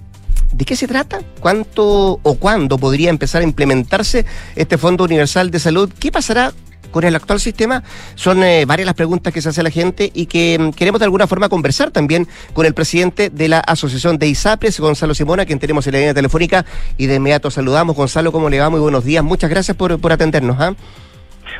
[0.54, 1.20] ¿De qué se trata?
[1.42, 5.92] ¿Cuánto o cuándo podría empezar a implementarse este Fondo Universal de Salud?
[6.00, 6.54] ¿Qué pasará
[6.96, 7.84] con el actual sistema?
[8.16, 11.04] Son eh, varias las preguntas que se hace la gente y que mm, queremos de
[11.04, 15.60] alguna forma conversar también con el presidente de la Asociación de ISAPRES, Gonzalo Simona, quien
[15.60, 16.66] tenemos en la línea telefónica
[16.98, 17.98] y de inmediato saludamos.
[17.98, 18.70] Gonzalo, ¿cómo le va?
[18.70, 19.26] Muy buenos días.
[19.26, 20.56] Muchas gracias por, atendernos.
[20.58, 20.74] ¿ah?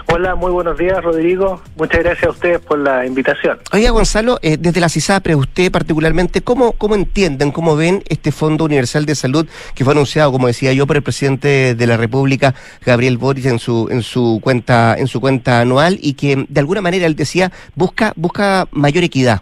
[0.08, 1.62] Hola, muy buenos días, Rodrigo.
[1.78, 3.58] Muchas gracias a ustedes por la invitación.
[3.74, 8.66] Oiga, Gonzalo, eh, desde la CISAPRE, usted particularmente, ¿cómo, ¿cómo entienden, cómo ven este Fondo
[8.66, 12.54] Universal de Salud que fue anunciado, como decía yo, por el presidente de la República,
[12.86, 16.82] Gabriel Boric, en su, en su cuenta, en su cuenta anual y que de alguna
[16.82, 19.42] manera él decía busca, busca mayor equidad?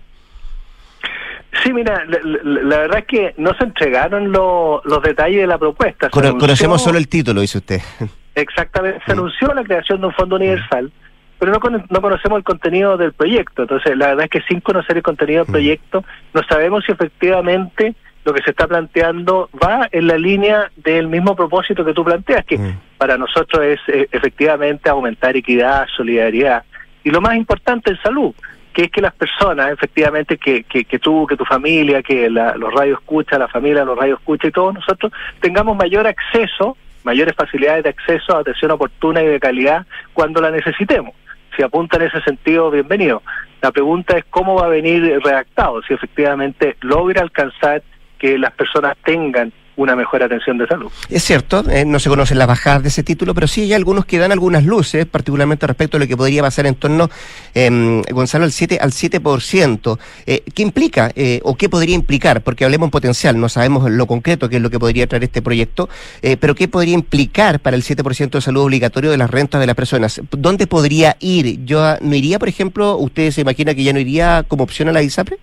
[1.64, 5.48] Sí, mira, la, la- la verdad es que no se entregaron lo- los detalles de
[5.48, 6.10] la propuesta.
[6.10, 7.82] Cono- conocemos solo el título, dice usted.
[8.36, 9.20] Exactamente, se Mm.
[9.20, 10.92] anunció la creación de un fondo universal,
[11.40, 13.64] pero no, cono- no conocemos el contenido del proyecto.
[13.64, 15.52] Entonces, la verdad es que sin conocer el contenido del Mm.
[15.52, 21.08] proyecto, no sabemos si efectivamente lo que se está planteando va en la línea del
[21.10, 22.80] mismo propósito que tú planteas, que Mm.
[22.98, 26.64] para nosotros es eh, efectivamente aumentar equidad, solidaridad
[27.04, 28.34] y lo más importante en salud,
[28.74, 32.56] que es que las personas, efectivamente, que, que, que tú, que tu familia, que la,
[32.56, 37.36] los radios escucha, la familia, los radios escucha y todos nosotros tengamos mayor acceso, mayores
[37.36, 41.14] facilidades de acceso a atención oportuna y de calidad cuando la necesitemos.
[41.56, 43.22] Si apunta en ese sentido, bienvenido.
[43.62, 47.84] La pregunta es cómo va a venir redactado, si efectivamente logra alcanzar
[48.18, 50.92] que las personas tengan una mejor atención de salud.
[51.10, 54.06] Es cierto, eh, no se conocen las bajadas de ese título, pero sí hay algunos
[54.06, 57.10] que dan algunas luces, particularmente respecto a lo que podría pasar en torno,
[57.54, 60.00] eh, Gonzalo, al 7, al 7%.
[60.26, 62.42] Eh, ¿Qué implica eh, o qué podría implicar?
[62.42, 65.42] Porque hablemos en potencial, no sabemos lo concreto que es lo que podría traer este
[65.42, 65.90] proyecto,
[66.22, 69.68] eh, pero ¿qué podría implicar para el 7% de salud obligatorio de las rentas de
[69.68, 70.22] las personas?
[70.32, 71.64] ¿Dónde podría ir?
[71.66, 74.90] ¿Yo ah, no iría, por ejemplo, usted se imagina que ya no iría como opción
[74.90, 75.38] a la ISAPRE?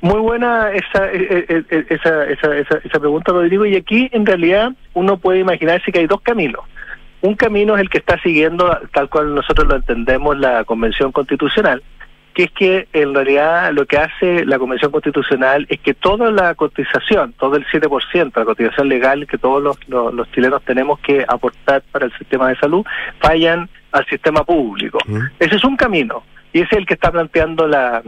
[0.00, 3.66] Muy buena esa, eh, eh, eh, esa, esa, esa, esa pregunta, Rodrigo.
[3.66, 6.64] Y aquí, en realidad, uno puede imaginarse que hay dos caminos.
[7.20, 11.82] Un camino es el que está siguiendo, tal cual nosotros lo entendemos, la Convención Constitucional,
[12.32, 16.54] que es que en realidad lo que hace la Convención Constitucional es que toda la
[16.54, 21.24] cotización, todo el 7%, la cotización legal que todos los, los, los chilenos tenemos que
[21.26, 22.86] aportar para el sistema de salud,
[23.20, 24.98] vayan al sistema público.
[25.40, 28.00] Ese es un camino y ese es el que está planteando la,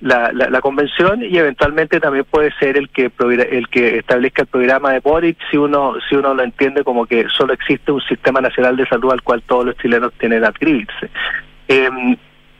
[0.00, 3.10] la, la, la convención y eventualmente también puede ser el que
[3.50, 7.26] el que establezca el programa de Boric si uno si uno lo entiende como que
[7.28, 11.10] solo existe un sistema nacional de salud al cual todos los chilenos tienen que adscribirse.
[11.68, 12.16] Eh,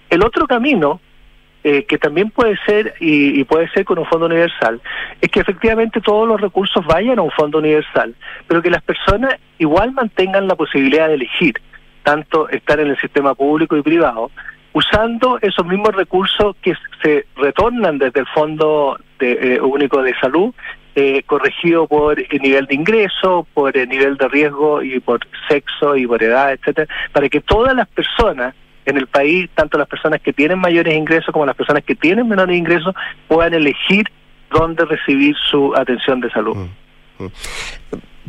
[0.09, 1.01] el otro camino
[1.63, 4.81] eh, que también puede ser y puede ser con un fondo universal
[5.21, 8.15] es que efectivamente todos los recursos vayan a un fondo universal,
[8.47, 11.55] pero que las personas igual mantengan la posibilidad de elegir
[12.05, 14.31] tanto estar en el sistema público y privado
[14.77, 20.53] usando esos mismos recursos que se retornan desde el Fondo de, eh, Único de Salud,
[20.95, 25.97] eh, corregido por el nivel de ingreso, por el nivel de riesgo y por sexo
[25.97, 30.21] y por edad, etcétera, para que todas las personas en el país, tanto las personas
[30.21, 32.95] que tienen mayores ingresos como las personas que tienen menores ingresos,
[33.29, 34.05] puedan elegir
[34.51, 36.69] dónde recibir su atención de salud.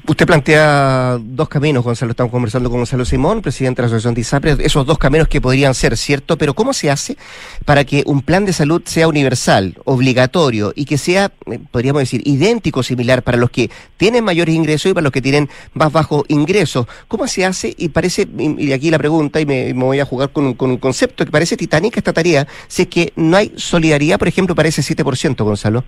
[0.06, 2.12] Usted plantea dos caminos, Gonzalo.
[2.12, 4.56] Estamos conversando con Gonzalo Simón, presidente de la Asociación de ISAPRE.
[4.60, 6.38] Esos dos caminos que podrían ser, ¿cierto?
[6.38, 7.18] Pero ¿cómo se hace
[7.66, 12.22] para que un plan de salud sea universal, obligatorio y que sea, eh, podríamos decir,
[12.26, 16.24] idéntico, similar para los que tienen mayores ingresos y para los que tienen más bajos
[16.30, 16.88] ingresos?
[17.08, 17.74] ¿Cómo se hace?
[17.78, 21.26] Y parece, y aquí la pregunta, y me, voy a jugar con con un concepto
[21.26, 24.82] que parece titánica esta tarea, si es que no hay solidaridad, por ejemplo, para ese
[24.82, 25.84] 7%, Gonzalo.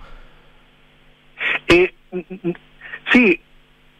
[1.68, 2.52] Eh, mm, mm,
[3.12, 3.40] sí, eh,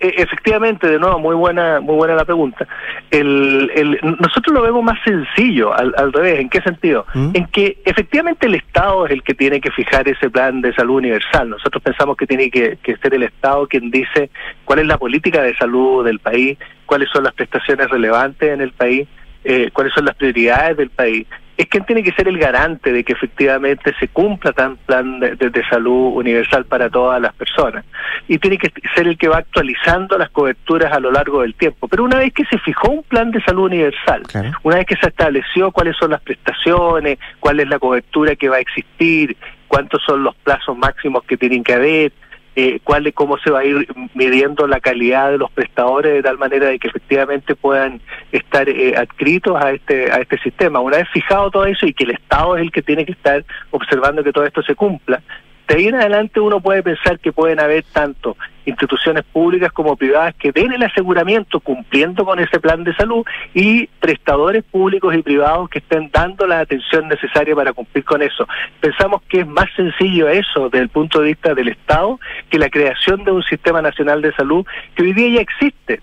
[0.01, 2.67] efectivamente, de nuevo, muy buena, muy buena la pregunta.
[3.11, 6.41] El, el, nosotros lo vemos más sencillo, al, al revés.
[6.41, 7.07] ¿En qué sentido?
[7.15, 7.31] ¿Mm?
[7.35, 10.97] En que efectivamente el Estado es el que tiene que fijar ese plan de salud
[10.97, 11.51] universal.
[11.51, 14.31] Nosotros pensamos que tiene que, que ser el Estado quien dice
[14.65, 18.73] cuál es la política de salud del país, cuáles son las prestaciones relevantes en el
[18.73, 19.07] país,
[19.45, 21.27] eh, cuáles son las prioridades del país.
[21.57, 25.37] Es quien tiene que ser el garante de que efectivamente se cumpla tan plan de,
[25.37, 27.85] de- de salud universal para todas las personas.
[28.29, 31.87] Y tiene que ser el que va actualizando las coberturas a lo largo del tiempo.
[31.87, 34.53] Pero una vez que se fijó un plan de salud universal, Claro.
[34.63, 38.57] una vez que se estableció cuáles son las prestaciones, cuál es la cobertura que va
[38.57, 39.37] a existir,
[39.69, 42.13] cuántos son los plazos máximos que tienen que haber,
[42.61, 46.23] eh, cuál es cómo se va a ir midiendo la calidad de los prestadores de
[46.23, 48.01] tal manera de que efectivamente puedan
[48.33, 50.81] estar eh, adscritos a este a este sistema.
[50.81, 53.45] Una vez fijado todo eso y que el Estado es el que tiene que estar
[53.71, 55.23] observando que todo esto se cumpla,
[55.71, 60.35] De ahí en adelante uno puede pensar que pueden haber tanto instituciones públicas como privadas
[60.35, 65.71] que den el aseguramiento cumpliendo con ese plan de salud y prestadores públicos y privados
[65.71, 68.49] que estén dando la atención necesaria para cumplir con eso.
[68.81, 72.19] Pensamos que es más sencillo eso desde el punto de vista del Estado
[72.51, 76.01] que la creación de un sistema nacional de salud que hoy día ya existe.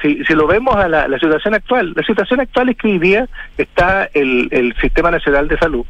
[0.00, 3.00] Si, si lo vemos a la, la situación actual, la situación actual es que hoy
[3.00, 5.84] día está el, el Sistema Nacional de Salud,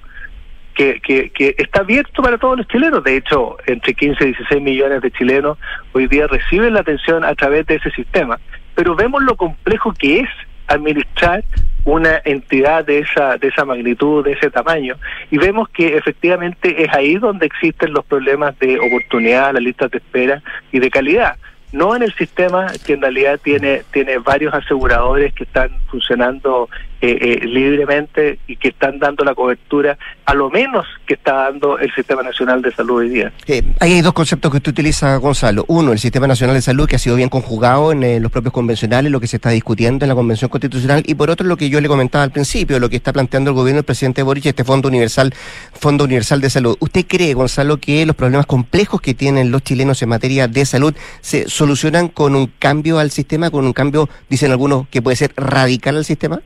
[0.79, 3.03] que, está abierto para todos los chilenos.
[3.03, 5.59] De hecho, entre 15 y 16 millones de chilenos
[5.93, 8.39] hoy día reciben la atención a través de ese sistema.
[8.75, 10.29] Pero vemos lo complejo que es
[10.69, 11.45] administrar
[11.85, 14.97] una entidad de esa de esa magnitud, de ese tamaño,
[15.31, 19.99] y vemos que efectivamente es ahí donde existen los problemas de oportunidad, las listas de
[19.99, 21.37] espera y de calidad
[21.73, 26.69] no en el sistema que en realidad tiene tiene varios aseguradores que están funcionando
[27.01, 31.79] eh, eh, libremente y que están dando la cobertura a lo menos que está dando
[31.79, 33.33] el Sistema Nacional de Salud hoy día.
[33.47, 35.65] Eh, hay dos conceptos que usted utiliza, Gonzalo.
[35.69, 38.53] Uno, el Sistema Nacional de Salud, que ha sido bien conjugado en eh, los propios
[38.53, 41.71] convencionales, lo que se está discutiendo en la Convención Constitucional, y por otro, lo que
[41.71, 44.65] yo le comentaba al principio, lo que está planteando el gobierno del presidente Boric, este
[44.65, 45.33] Fondo Universal,
[45.73, 46.77] Fondo Universal de Salud.
[46.81, 50.95] ¿Usted cree, Gonzalo, que los problemas complejos que tienen los chilenos en materia de salud
[51.21, 55.33] se solucionan con un cambio al sistema, con un cambio, dicen algunos, que puede ser
[55.37, 56.41] radical al sistema?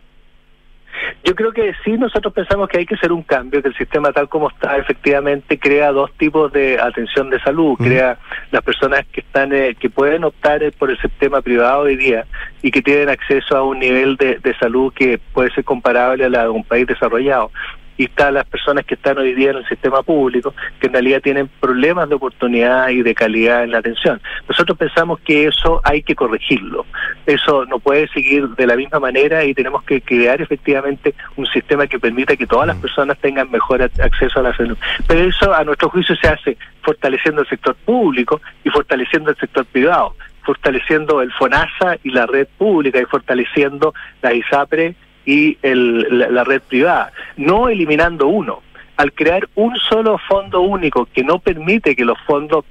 [1.24, 4.12] Yo creo que sí, nosotros pensamos que hay que hacer un cambio, que el sistema
[4.12, 8.18] tal como está efectivamente crea dos tipos de atención de salud, crea
[8.50, 12.26] las personas que están eh, que pueden optar eh, por el sistema privado hoy día
[12.61, 16.28] y que tienen acceso a un nivel de, de salud que puede ser comparable a
[16.28, 17.52] la de un país desarrollado
[17.96, 21.20] y están las personas que están hoy día en el sistema público, que en realidad
[21.22, 24.20] tienen problemas de oportunidad y de calidad en la atención.
[24.48, 26.87] Nosotros pensamos que eso hay que corregirlo.
[27.26, 31.87] Eso no puede seguir de la misma manera y tenemos que crear efectivamente un sistema
[31.87, 34.76] que permita que todas las personas tengan mejor acceso a la salud.
[35.07, 39.64] Pero eso, a nuestro juicio, se hace fortaleciendo el sector público y fortaleciendo el sector
[39.66, 46.28] privado fortaleciendo el FONASA y la red pública y fortaleciendo la ISAPRE y el, la,
[46.30, 48.62] la, red privada, no eliminando uno.
[48.96, 52.64] Al crear un solo fondo único que no permite que los fondos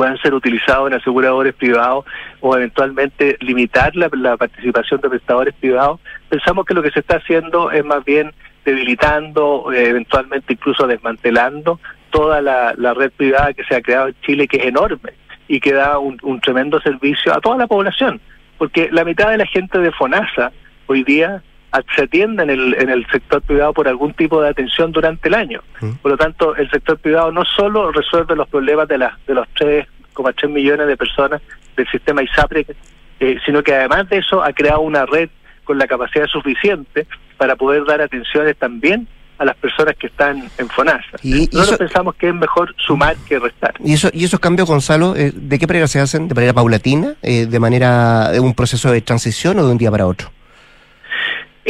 [0.00, 2.06] puedan ser utilizados en aseguradores privados
[2.40, 7.70] o eventualmente limitar la, participación de prestadores privados, pensamos que lo que se está haciendo
[7.70, 8.32] es más bien
[8.64, 14.48] debilitando, eh, eventualmente incluso desmantelando toda la, red privada que se ha creado en Chile,
[14.48, 15.12] que es enorme
[15.48, 18.22] y que da un tremendo servicio a toda la población,
[18.56, 20.50] porque la mitad de la gente de FONASA
[20.86, 21.42] hoy día
[21.94, 25.34] se atienda en el, en el sector privado por algún tipo de atención durante el
[25.34, 25.60] año.
[26.02, 29.46] Por lo tanto, el sector privado no solo resuelve los problemas de, las de los
[29.54, 31.40] 3,3 millones de personas
[31.76, 32.66] del sistema ISAPRE,
[33.20, 35.30] eh, sino que además de eso ha creado una red
[35.64, 37.06] con la capacidad suficiente
[37.36, 39.06] para poder dar atenciones también
[39.38, 41.16] a las personas que están en FONASA.
[41.22, 43.72] Y, Nosotros pensamos que es mejor sumar que restar.
[43.82, 46.28] ¿Y, eso, y esos cambios, Gonzalo, eh, de qué manera se hacen?
[46.28, 47.14] ¿De manera paulatina?
[47.22, 50.30] Eh, ¿De manera de un proceso de transición o de un día para otro?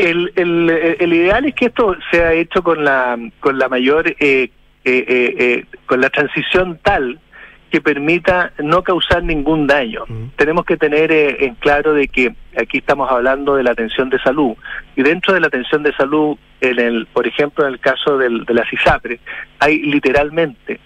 [0.00, 4.16] El, el, el, ideal es que esto sea hecho con la con la mayor eh,
[4.18, 4.50] eh,
[4.84, 7.18] eh, eh con la transición tal
[7.70, 10.02] que permita no causar ningún daño.
[10.08, 10.30] Uh -huh.
[10.36, 14.18] Tenemos que tener eh, en claro de que aquí estamos hablando de la atención de
[14.18, 14.54] salud
[14.96, 18.44] y dentro de la atención de salud, en el, por ejemplo, en el caso del,
[18.44, 19.20] de la CISAPRE,
[19.60, 20.80] hay literalmente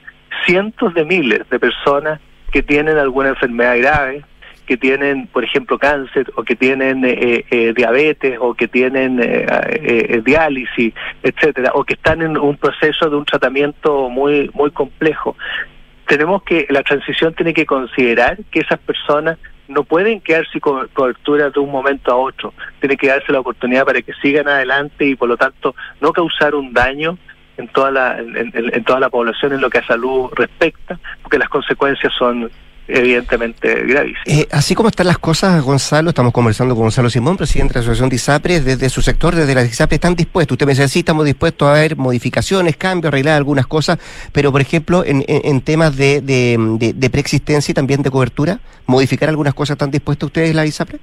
[0.45, 2.21] cientos de miles de personas
[2.53, 4.23] que tienen alguna enfermedad grave,
[4.67, 9.47] que tienen, por ejemplo, cáncer o que tienen eh, eh, diabetes o que tienen eh,
[9.49, 15.37] eh, diálisis, etcétera, o que están en un proceso de un tratamiento muy muy complejo.
[16.07, 21.49] Tenemos que la transición tiene que considerar que esas personas no pueden quedarse con cobertura
[21.49, 25.15] de un momento a otro, tiene que darse la oportunidad para que sigan adelante y
[25.15, 27.17] por lo tanto no causar un daño
[27.57, 31.49] en toda la en toda la población en lo que a salud respecta, porque las
[31.49, 32.51] consecuencias son
[32.89, 34.23] evidentemente gravísimo.
[34.27, 37.93] Eh, así como están las cosas, Gonzalo, estamos conversando con Gonzalo Simón, presidente de la
[37.93, 40.55] Asociación de desde su sector, desde la ISAPRE, están dispuestos.
[40.55, 43.99] Usted me dice, sí, estamos dispuestos a ver modificaciones, cambios, arreglar algunas cosas,
[44.33, 48.11] pero por ejemplo, en, en, en temas de, de, de, de, preexistencia y también de
[48.11, 50.99] cobertura, modificar algunas cosas, ¿están dispuestos ustedes, la ISAPRE?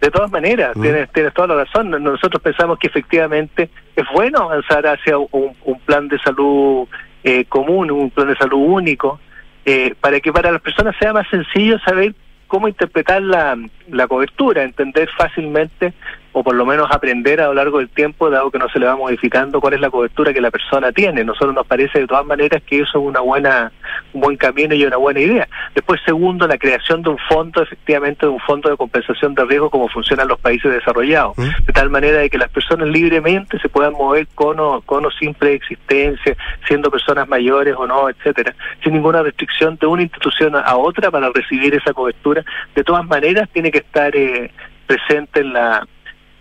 [0.00, 0.82] De todas maneras, mm.
[0.82, 1.90] tienes, tienes toda la razón.
[1.90, 6.88] Nosotros pensamos que efectivamente es bueno avanzar hacia un, un plan de salud
[7.22, 9.20] eh, común, un plan de salud único,
[9.64, 12.14] eh, para que para las personas sea más sencillo saber
[12.48, 13.56] cómo interpretar la,
[13.88, 15.94] la cobertura, entender fácilmente
[16.32, 18.86] o por lo menos aprender a lo largo del tiempo, dado que no se le
[18.86, 21.24] va modificando cuál es la cobertura que la persona tiene.
[21.24, 23.72] Nosotros nos parece de todas maneras que eso es una buena
[24.12, 25.48] un buen camino y una buena idea.
[25.74, 29.70] Después, segundo, la creación de un fondo, efectivamente, de un fondo de compensación de riesgo
[29.70, 31.64] como funcionan los países desarrollados, ¿Mm?
[31.66, 35.10] de tal manera de que las personas libremente se puedan mover con o, con o
[35.10, 40.76] sin preexistencia, siendo personas mayores o no, etcétera, sin ninguna restricción de una institución a
[40.76, 42.44] otra para recibir esa cobertura.
[42.74, 44.50] De todas maneras, tiene que estar eh,
[44.86, 45.86] presente en la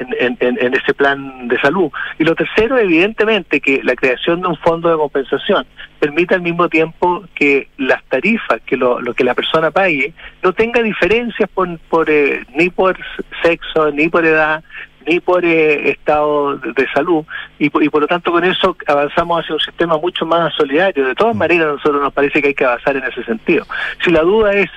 [0.02, 1.92] en, en, en, ese plan de salud.
[2.20, 5.66] Y lo tercero, evidentemente, que la creación de un fondo de compensación
[6.00, 10.54] permita al mismo tiempo que las tarifas, que lo, lo que la persona pague, no
[10.54, 12.98] tenga diferencias por, por eh, ni por
[13.44, 14.64] sexo, ni por edad,
[15.08, 17.26] ni por eh, estado de, de salud
[17.58, 21.08] y, y, por lo tanto con eso avanzamos hacia un sistema mucho más solidario.
[21.08, 23.66] De todas maneras, a nosotros nos parece que hay que avanzar en ese sentido.
[24.04, 24.70] Si la duda es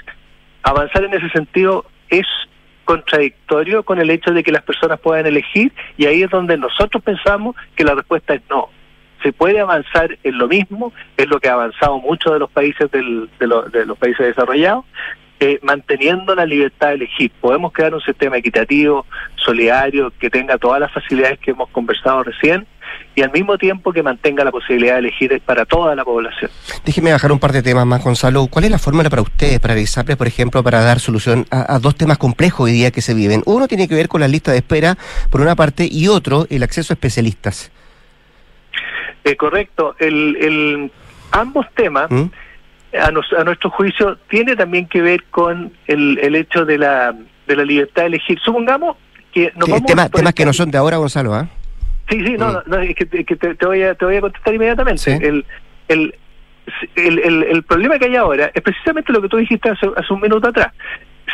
[0.62, 2.26] avanzar en ese sentido es
[2.84, 7.02] contradictorio con el hecho de que las personas puedan elegir y ahí es donde nosotros
[7.02, 8.68] pensamos que la respuesta es no.
[9.22, 12.90] Se puede avanzar en lo mismo, es lo que ha avanzado muchos de los países
[12.90, 14.84] del, de, lo, de, los países desarrollados,
[15.40, 17.32] eh, manteniendo la libertad de elegir.
[17.40, 19.06] Podemos crear un sistema equitativo,
[19.36, 22.66] solidario, que tenga todas las facilidades que hemos conversado recién
[23.14, 26.50] y al mismo tiempo que mantenga la posibilidad de elegir para toda la población.
[26.84, 28.46] Déjeme bajar un par de temas más, Gonzalo.
[28.48, 31.78] ¿Cuál es la fórmula para ustedes, para ISAPRE, por ejemplo, para dar solución a, a,
[31.78, 33.42] dos temas complejos hoy día que se viven?
[33.46, 34.96] Uno tiene que ver con la lista de espera,
[35.30, 37.70] por una parte, y otro, el acceso a especialistas.
[39.24, 39.96] Eh, correcto.
[39.98, 40.92] El, el,
[41.30, 42.24] ambos temas, ¿Mm?
[43.00, 47.14] a, nos, a, nuestro juicio, tiene también que ver con el, el hecho de la,
[47.46, 48.38] de la libertad de elegir.
[48.44, 48.96] Supongamos
[49.32, 49.52] que...
[49.56, 51.48] Nos sí, vamos tema, temas que no son de ahora, Gonzalo, ¿ah?
[51.50, 51.63] ¿eh?
[52.08, 54.54] Sí, sí, no, no, es que, que te, te, voy a, te voy a contestar
[54.54, 55.02] inmediatamente.
[55.02, 55.10] Sí.
[55.10, 55.44] El,
[55.88, 56.14] el,
[56.96, 60.12] el, el, el, problema que hay ahora es precisamente lo que tú dijiste hace, hace,
[60.12, 60.72] un minuto atrás.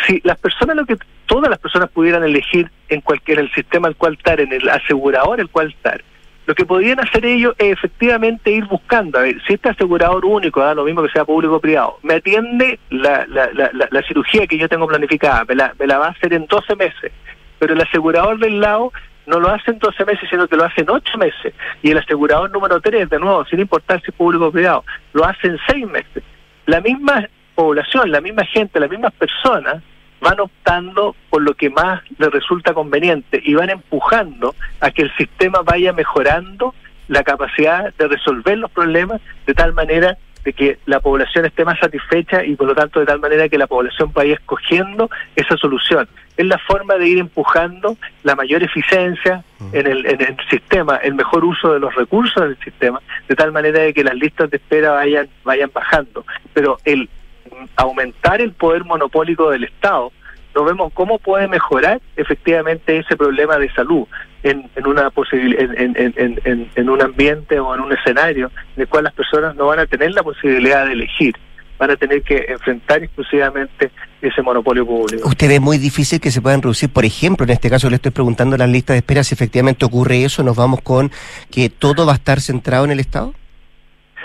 [0.06, 0.96] Si las personas, lo que
[1.26, 5.40] todas las personas pudieran elegir en cualquier el sistema al cual estar, en el asegurador
[5.40, 6.02] el cual estar,
[6.46, 10.60] lo que podrían hacer ellos es efectivamente ir buscando, a ver, si este asegurador único,
[10.60, 14.02] da lo mismo que sea público o privado, me atiende la, la, la, la, la
[14.02, 17.12] cirugía que yo tengo planificada, me la, me la va a hacer en 12 meses,
[17.58, 18.92] pero el asegurador del lado
[19.26, 21.54] no lo hace en 12 meses, sino que lo hace en 8 meses.
[21.82, 25.48] Y el asegurador número 3, de nuevo, sin importar si público o privado, lo hace
[25.48, 26.22] en 6 meses.
[26.66, 29.82] La misma población, la misma gente, las mismas personas
[30.20, 35.16] van optando por lo que más les resulta conveniente y van empujando a que el
[35.16, 36.74] sistema vaya mejorando
[37.08, 41.78] la capacidad de resolver los problemas de tal manera de que la población esté más
[41.78, 46.08] satisfecha y por lo tanto de tal manera que la población vaya escogiendo esa solución.
[46.36, 51.14] Es la forma de ir empujando la mayor eficiencia en el, en el sistema, el
[51.14, 54.56] mejor uso de los recursos del sistema, de tal manera de que las listas de
[54.56, 56.24] espera vayan, vayan bajando.
[56.54, 57.08] Pero el
[57.76, 60.12] aumentar el poder monopólico del Estado,
[60.54, 64.06] no vemos cómo puede mejorar efectivamente ese problema de salud
[64.42, 68.88] en, en una en, en, en, en, un ambiente o en un escenario en el
[68.88, 71.34] cual las personas no van a tener la posibilidad de elegir
[71.80, 75.26] van a tener que enfrentar exclusivamente ese monopolio público.
[75.26, 78.10] ¿Usted ve muy difícil que se puedan reducir, por ejemplo, en este caso le estoy
[78.10, 81.10] preguntando las listas de espera, si efectivamente ocurre eso, nos vamos con
[81.50, 83.32] que todo va a estar centrado en el Estado?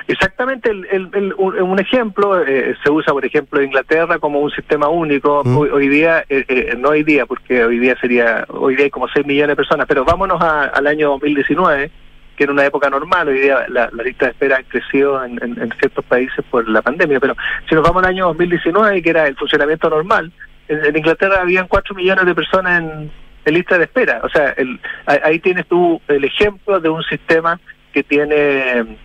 [0.08, 4.88] Exactamente, el, el, el, un ejemplo eh, se usa, por ejemplo, Inglaterra como un sistema
[4.88, 5.42] único.
[5.44, 5.58] Mm.
[5.58, 8.92] Hoy, hoy, día, eh, eh, no hoy día, porque hoy día sería, hoy día hay
[8.92, 11.90] como 6 millones de personas, pero vámonos a, al año 2019,
[12.36, 13.28] que era una época normal.
[13.30, 16.68] Hoy día la, la lista de espera ha crecido en, en, en, ciertos países por
[16.70, 17.36] la pandemia, pero
[17.68, 20.32] si nos vamos al año 2019, que era el funcionamiento normal,
[20.68, 23.12] en, en Inglaterra habían 4 millones de personas en,
[23.46, 24.22] en lista de espera.
[24.24, 27.60] O sea, el, ahí tienes tú el ejemplo de un sistema
[27.92, 28.98] que tiene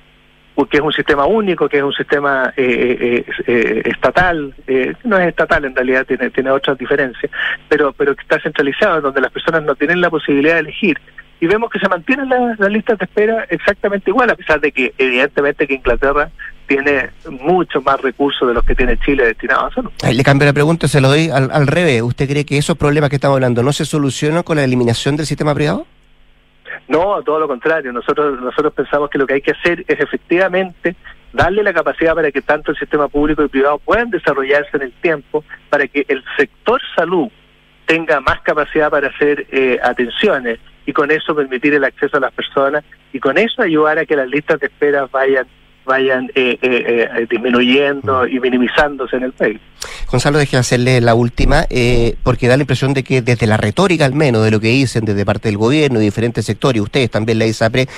[0.68, 4.54] que es un sistema único, que es un sistema eh, eh, eh, estatal,
[5.04, 7.30] no es estatal en realidad, tiene, tiene otras diferencias,
[7.68, 10.98] pero, pero que está centralizado, donde las personas no tienen la posibilidad de elegir.
[11.40, 14.72] Y vemos que se mantienen las, las listas de espera exactamente igual, a pesar de
[14.72, 16.30] que evidentemente que Inglaterra
[16.66, 19.90] tiene mucho más recursos de los que tiene Chile destinados a salud.
[20.02, 22.02] Le cambio la pregunta, se lo doy al, al revés.
[22.02, 25.26] ¿Usted cree que esos problemas que estamos hablando no se solucionan con la eliminación del
[25.26, 25.86] sistema privado?
[26.88, 27.92] No, todo lo contrario.
[27.92, 30.96] Nosotros nosotros pensamos que lo que hay que hacer es efectivamente
[31.32, 34.92] darle la capacidad para que tanto el sistema público y privado puedan desarrollarse en el
[34.92, 37.28] tiempo, para que el sector salud
[37.86, 42.32] tenga más capacidad para hacer eh, atenciones y con eso permitir el acceso a las
[42.32, 45.46] personas y con eso ayudar a que las listas de espera vayan
[45.90, 49.58] vayan eh, eh, eh, disminuyendo y minimizándose en el país.
[50.10, 54.04] Gonzalo, deje hacerle la última, eh, porque da la impresión de que desde la retórica
[54.04, 57.38] al menos, de lo que dicen desde parte del gobierno y diferentes sectores, ustedes también
[57.38, 57.88] la ISAPRE,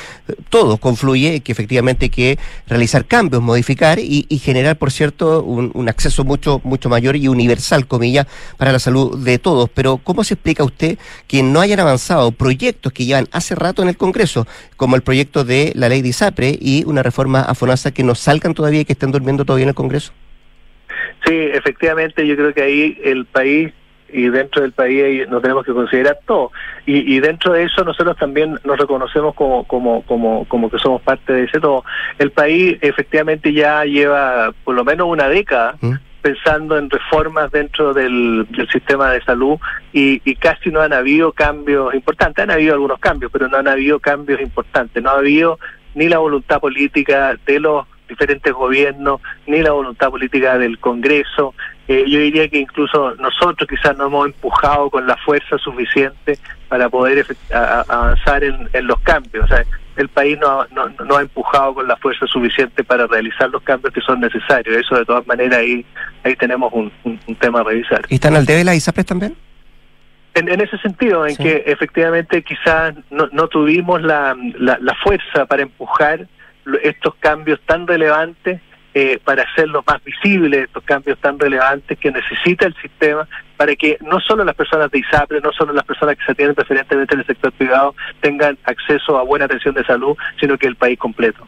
[0.49, 5.71] todo confluye que efectivamente hay que realizar cambios, modificar y, y generar, por cierto, un,
[5.75, 8.27] un, acceso mucho, mucho mayor y universal, comillas,
[8.57, 9.69] para la salud de todos.
[9.71, 13.89] Pero, ¿cómo se explica usted que no hayan avanzado proyectos que llevan hace rato en
[13.89, 17.82] el Congreso, como el proyecto de la ley de ISAPRE y una reforma a FONASA
[17.91, 20.13] que no salgan todavía y que estén durmiendo todavía en el Congreso?
[21.27, 23.73] Sí, efectivamente, yo creo que ahí el país
[24.13, 26.53] y dentro del país nos tenemos que considerar todo.
[26.87, 31.01] Y, y dentro de eso nosotros también nos reconocemos como, como, como, como que somos
[31.03, 31.85] parte de ese todo.
[32.19, 35.95] El país efectivamente ya lleva por lo menos una década ¿Mm?
[36.21, 39.59] pensando en reformas dentro del, del sistema de salud
[39.93, 42.43] y, y casi no han habido cambios importantes.
[42.43, 45.03] Han habido algunos cambios, pero no han habido cambios importantes.
[45.03, 45.59] No ha habido
[45.95, 51.55] ni la voluntad política de los diferentes gobiernos, ni la voluntad política del Congreso.
[51.89, 56.39] Eh, yo diría que incluso nosotros quizás no hemos empujado con la fuerza suficiente
[56.69, 59.45] para poder avanzar en, los cambios.
[59.45, 59.65] O sea,
[59.97, 63.93] el país no, no, no ha empujado con la fuerza suficiente para realizar los cambios
[63.95, 64.77] que son necesarios.
[64.77, 65.85] Eso de todas maneras ahí,
[66.25, 68.03] ahí tenemos un, un- un tema a revisar.
[68.09, 69.35] ¿Y están al debe las ISAPRES también?
[70.35, 71.43] En, en ese sentido, en Sí.
[71.43, 76.27] que efectivamente quizás no, no tuvimos la, la, la fuerza para empujar
[76.83, 78.61] estos cambios tan relevantes,
[78.95, 83.27] eh, para hacerlos más visibles, estos cambios tan relevantes que necesita el sistema
[83.57, 86.55] para que no solo las personas de ISAPRE, no solo las personas que se atienden
[86.55, 90.77] preferentemente en el sector privado tengan acceso a buena atención de salud, sino que el
[90.77, 91.47] país completo.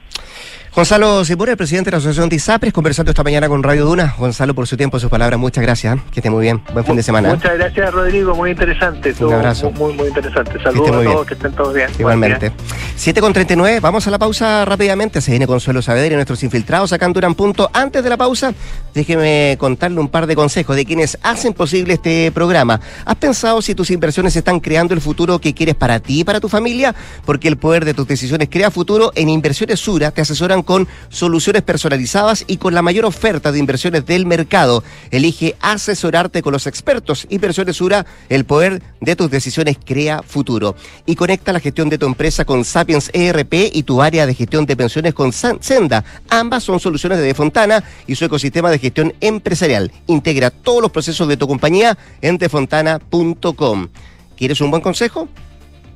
[0.74, 4.16] Gonzalo Sepúlveda, el presidente de la Asociación de ISAPRES, conversando esta mañana con Radio Duna.
[4.18, 5.96] Gonzalo, por su tiempo, sus palabras, muchas gracias.
[5.96, 6.00] ¿eh?
[6.12, 6.60] Que esté muy bien.
[6.72, 7.28] Buen fin de semana.
[7.28, 7.34] ¿eh?
[7.34, 9.10] Muchas gracias, Rodrigo, muy interesante.
[9.10, 9.70] Estuvo abrazo.
[9.70, 10.60] Muy, muy interesante.
[10.60, 11.12] Saludos a bien.
[11.12, 11.88] todos, que estén todos bien.
[11.96, 12.50] Igualmente.
[12.50, 12.58] día.
[12.96, 15.20] 7 con 39, vamos a la pausa rápidamente.
[15.20, 17.70] Se viene Consuelo Saavedra y nuestros infiltrados acá en Durán Punto.
[17.72, 18.52] Antes de la pausa,
[18.94, 22.80] déjeme contarle un par de consejos de quienes hacen posible este programa.
[23.04, 26.40] ¿Has pensado si tus inversiones están creando el futuro que quieres para ti y para
[26.40, 26.96] tu familia?
[27.24, 29.12] Porque el poder de tus decisiones crea futuro.
[29.14, 34.06] En Inversiones Sura te asesoran con soluciones personalizadas y con la mayor oferta de inversiones
[34.06, 34.82] del mercado.
[35.10, 37.26] Elige asesorarte con los expertos.
[37.30, 40.76] Inversiones Sura, el poder de tus decisiones crea futuro.
[41.06, 44.66] Y conecta la gestión de tu empresa con Sapiens ERP y tu área de gestión
[44.66, 46.04] de pensiones con Senda.
[46.28, 49.92] Ambas son soluciones de De Fontana y su ecosistema de gestión empresarial.
[50.06, 53.88] Integra todos los procesos de tu compañía en defontana.com.
[54.36, 55.28] ¿Quieres un buen consejo?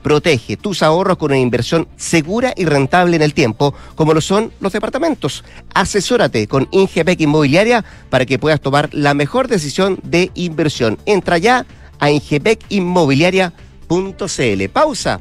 [0.02, 4.52] Protege tus ahorros con una inversión segura y rentable en el tiempo, como lo son
[4.60, 5.44] los departamentos.
[5.74, 10.98] Asesórate con Ingepec Inmobiliaria para que puedas tomar la mejor decisión de inversión.
[11.06, 11.66] Entra ya
[11.98, 14.68] a ingepecinmobiliaria.cl.
[14.72, 15.20] Pausa.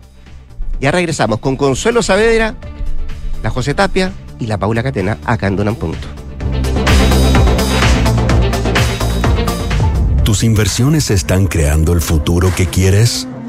[0.79, 2.55] Ya regresamos con Consuelo Saavedra,
[3.41, 6.07] la José Tapia y la Paula Catena acá en Dunan Punto.
[10.23, 13.27] ¿Tus inversiones están creando el futuro que quieres?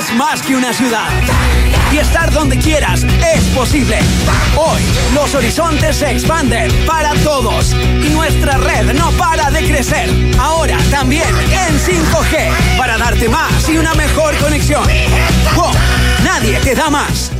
[0.00, 1.08] es más que una ciudad.
[1.92, 3.98] Y estar donde quieras es posible.
[4.56, 4.82] Hoy
[5.14, 7.72] los horizontes se expanden para todos.
[7.72, 10.08] Y nuestra red no para de crecer.
[10.38, 12.78] Ahora también en 5G.
[12.78, 14.84] Para darte más y una mejor conexión.
[15.54, 15.74] WOM,
[16.24, 17.39] nadie te da más.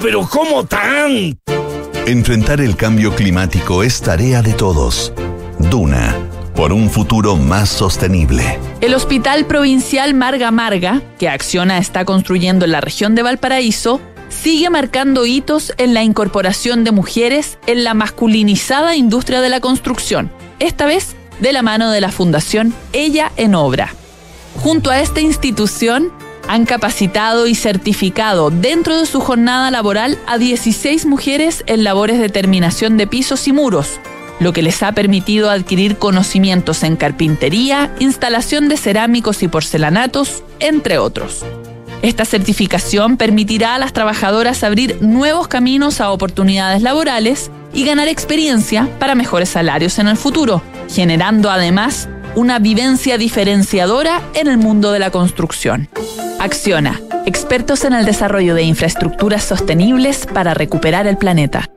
[0.00, 1.38] pero ¿cómo tan?
[2.06, 5.12] Enfrentar el cambio climático es tarea de todos.
[5.58, 6.16] Duna,
[6.54, 8.58] por un futuro más sostenible.
[8.80, 14.70] El Hospital Provincial Marga Marga, que Acciona está construyendo en la región de Valparaíso, sigue
[14.70, 20.86] marcando hitos en la incorporación de mujeres en la masculinizada industria de la construcción, esta
[20.86, 23.94] vez de la mano de la Fundación Ella en Obra.
[24.62, 26.12] Junto a esta institución,
[26.48, 32.28] han capacitado y certificado dentro de su jornada laboral a 16 mujeres en labores de
[32.28, 34.00] terminación de pisos y muros,
[34.40, 40.98] lo que les ha permitido adquirir conocimientos en carpintería, instalación de cerámicos y porcelanatos, entre
[40.98, 41.44] otros.
[42.02, 48.88] Esta certificación permitirá a las trabajadoras abrir nuevos caminos a oportunidades laborales y ganar experiencia
[48.98, 50.62] para mejores salarios en el futuro,
[50.92, 55.88] generando además una vivencia diferenciadora en el mundo de la construcción.
[56.40, 61.68] Acciona, expertos en el desarrollo de infraestructuras sostenibles para recuperar el planeta.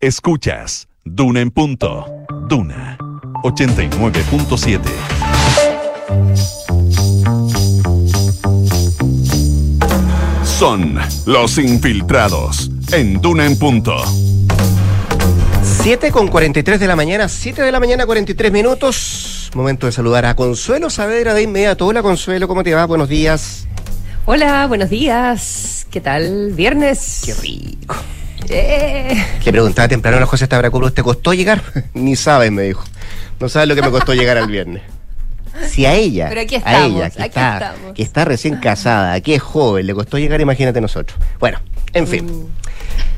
[0.00, 2.06] Escuchas Duna en punto.
[2.48, 2.98] Duna
[3.42, 4.80] 89.7.
[10.44, 13.96] Son los infiltrados en Duna en punto.
[15.84, 19.50] 7 con 43 de la mañana, 7 de la mañana, 43 minutos.
[19.54, 21.86] Momento de saludar a Consuelo Saavedra de inmediato.
[21.86, 22.86] Hola Consuelo, ¿cómo te va?
[22.86, 23.68] Buenos días.
[24.24, 25.86] Hola, buenos días.
[25.90, 26.52] ¿Qué tal?
[26.54, 27.20] Viernes.
[27.26, 27.96] Qué rico.
[28.48, 31.62] Le preguntaba temprano a la José Tabracuro, ¿te costó llegar?
[31.92, 32.82] Ni sabes, me dijo.
[33.38, 34.80] No sabes lo que me costó llegar al viernes.
[35.68, 37.92] Si a ella, Pero aquí a ella, que, aquí está, estamos.
[37.92, 41.18] que está recién casada, que es joven, le costó llegar, imagínate nosotros.
[41.38, 41.60] Bueno,
[41.92, 42.24] en fin.
[42.24, 42.64] Mm.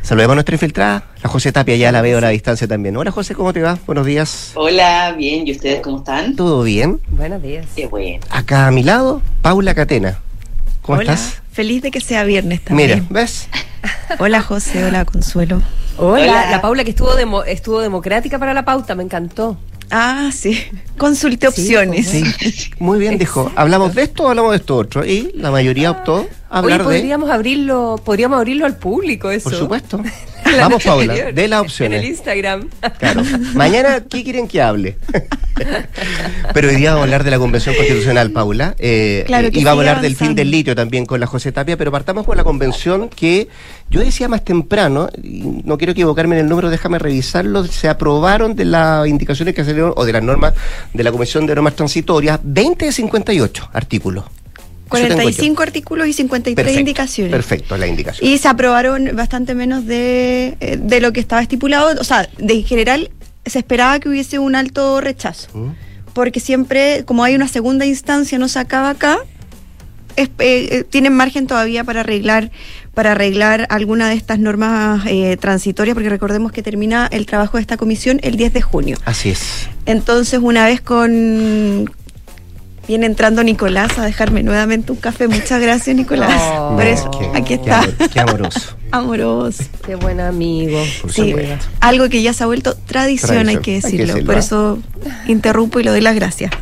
[0.06, 2.96] Saludemos a nuestra infiltrada, la José Tapia, ya la veo a la distancia también.
[2.96, 3.76] Hola José, ¿cómo te va?
[3.86, 4.52] Buenos días.
[4.54, 6.36] Hola, bien, ¿y ustedes cómo están?
[6.36, 7.00] ¿Todo bien?
[7.08, 7.66] Buenos días.
[7.74, 8.20] Qué bueno.
[8.30, 10.18] Acá a mi lado, Paula Catena.
[10.82, 11.42] ¿Cómo Hola, estás?
[11.50, 12.90] Feliz de que sea viernes también.
[12.90, 13.48] Mira, ¿ves?
[14.20, 15.60] Hola José, hola Consuelo.
[15.98, 16.50] Hola, Hola.
[16.52, 19.58] la Paula que estuvo demo- estuvo democrática para la pauta, me encantó.
[19.90, 20.58] Ah, sí.
[20.98, 22.08] Consulté opciones.
[22.08, 23.50] Sí, muy bien, dijo.
[23.54, 25.04] ¿Hablamos de esto o hablamos de esto otro?
[25.04, 26.98] Y la mayoría optó a hablar Oye, de...
[27.00, 29.50] podríamos abrirlo, podríamos abrirlo al público eso.
[29.50, 30.00] Por supuesto.
[30.56, 32.04] La Vamos, Paula, anterior, de las En el opciones.
[32.04, 32.68] Instagram.
[32.98, 33.22] Claro.
[33.54, 34.96] Mañana, ¿qué quieren que hable?
[36.54, 38.74] Pero hoy día vamos a hablar de la Convención Constitucional, Paula.
[38.78, 41.52] Eh, Claro que y vamos a hablar del fin del litio también con la José
[41.52, 43.48] Tapia, pero partamos por la convención que
[43.90, 48.54] yo decía más temprano, y no quiero equivocarme en el número, déjame revisarlo, se aprobaron
[48.54, 50.54] de las indicaciones que salieron, o de las normas
[50.92, 54.24] de la Comisión de Normas Transitorias, 20 de 58 artículos.
[54.86, 55.14] Eso tengo yo.
[55.22, 57.32] 45 artículos y 53 Perfecto, indicaciones.
[57.32, 58.30] Perfecto, la indicación.
[58.30, 62.00] Y se aprobaron bastante menos de, eh, de lo que estaba estipulado.
[62.00, 63.10] O sea, de en general
[63.44, 65.48] se esperaba que hubiese un alto rechazo.
[65.54, 65.70] ¿Mm?
[66.14, 69.18] Porque siempre, como hay una segunda instancia, no se acaba acá,
[70.16, 72.50] es- eh, eh, tienen margen todavía para arreglar
[72.94, 77.60] para arreglar alguna de estas normas eh, transitorias, porque recordemos que termina el trabajo de
[77.60, 78.96] esta comisión el 10 de junio.
[79.04, 79.68] Así es.
[79.84, 81.92] Entonces, una vez con.
[82.88, 85.26] Viene entrando Nicolás a dejarme nuevamente un café.
[85.28, 86.40] Muchas gracias, Nicolás.
[86.56, 86.76] Oh.
[86.76, 87.86] Por eso, Qué- aquí está.
[88.12, 88.60] qué amoroso.
[88.92, 89.64] Amoroso.
[89.84, 90.80] Qué buen amigo.
[91.08, 91.34] Sí,
[91.80, 94.24] algo que ya se ha vuelto tradición, hay Tradición, que hay que decirlo.
[94.24, 94.78] Por eso
[95.26, 96.52] interrumpo y le doy las gracias.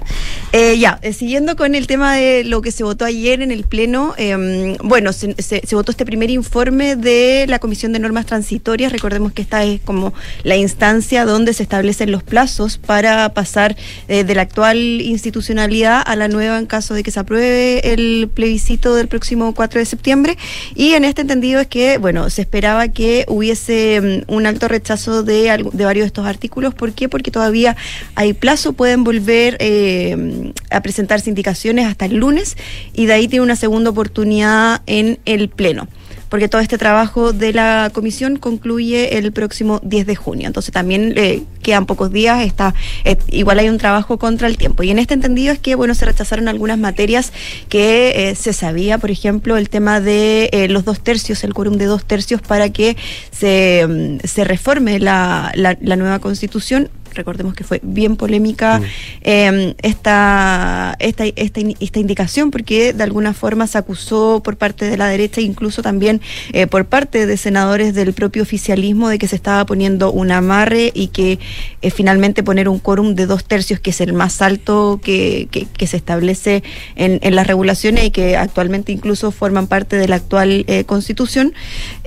[0.52, 3.64] Eh, ya, eh, siguiendo con el tema de lo que se votó ayer en el
[3.64, 8.24] Pleno, eh, bueno, se, se- se votó este primer informe de la Comisión de Normas
[8.24, 8.90] Transitorias.
[8.90, 10.14] Recordemos que esta es como
[10.44, 13.76] la instancia donde se establecen los plazos para pasar
[14.08, 18.28] eh, de la actual institucionalidad a la nueva en caso de que se apruebe el
[18.32, 20.38] plebiscito del próximo 4 de septiembre.
[20.74, 25.22] Y en este entendido es que, bueno, se esperaba que hubiese mm, un alto rechazo
[25.22, 25.42] de,
[25.72, 26.74] de varios de estos artículos.
[26.74, 27.08] ¿Por qué?
[27.08, 27.76] Porque todavía
[28.14, 32.56] hay plazo, pueden volver eh, a presentarse indicaciones hasta el lunes
[32.92, 35.88] y de ahí tiene una segunda oportunidad en el Pleno.
[36.34, 40.48] Porque todo este trabajo de la comisión concluye el próximo 10 de junio.
[40.48, 42.74] Entonces también eh, quedan pocos días, está,
[43.04, 44.82] eh, igual hay un trabajo contra el tiempo.
[44.82, 47.32] Y en este entendido es que bueno, se rechazaron algunas materias
[47.68, 51.76] que eh, se sabía, por ejemplo, el tema de eh, los dos tercios, el quórum
[51.76, 52.96] de dos tercios para que
[53.30, 56.90] se, mm, se reforme la, la, la nueva constitución.
[57.14, 58.80] Recordemos que fue bien polémica
[59.22, 64.84] eh, esta, esta, esta, in- esta indicación porque de alguna forma se acusó por parte
[64.90, 66.20] de la derecha, incluso también
[66.52, 70.90] eh, por parte de senadores del propio oficialismo, de que se estaba poniendo un amarre
[70.94, 71.38] y que
[71.82, 75.66] eh, finalmente poner un quórum de dos tercios, que es el más alto que, que-
[75.66, 76.62] que se establece
[76.96, 81.52] en, en las regulaciones y que actualmente incluso forman parte de la actual eh, constitución,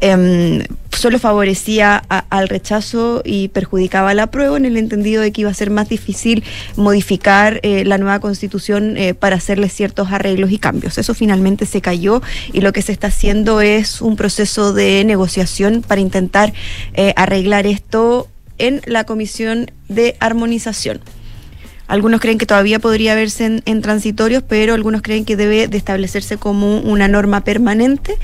[0.01, 0.63] em,
[0.97, 5.53] solo favorecía al rechazo y perjudicaba al apruebo en el entendido de que iba a
[5.53, 6.43] ser más difícil
[6.75, 10.97] modificar eh, la nueva constitución eh, para hacerle ciertos arreglos y cambios.
[10.97, 12.21] Eso finalmente se cayó
[12.51, 16.53] y lo que se está haciendo es un proceso de negociación para intentar
[16.93, 18.27] eh, arreglar esto
[18.57, 20.99] en la comisión de armonización.
[21.87, 25.77] Algunos creen que todavía podría verse en, en transitorios, pero algunos creen que debe de
[25.77, 28.15] establecerse como una norma permanente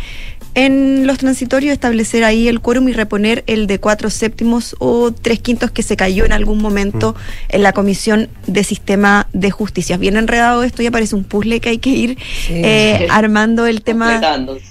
[0.55, 5.39] en los transitorios, establecer ahí el quórum y reponer el de cuatro séptimos o tres
[5.39, 7.15] quintos que se cayó en algún momento
[7.49, 9.97] en la Comisión de Sistema de Justicia.
[9.97, 12.17] Bien enredado esto, ya parece un puzzle que hay que ir
[12.49, 14.21] eh, armando el tema,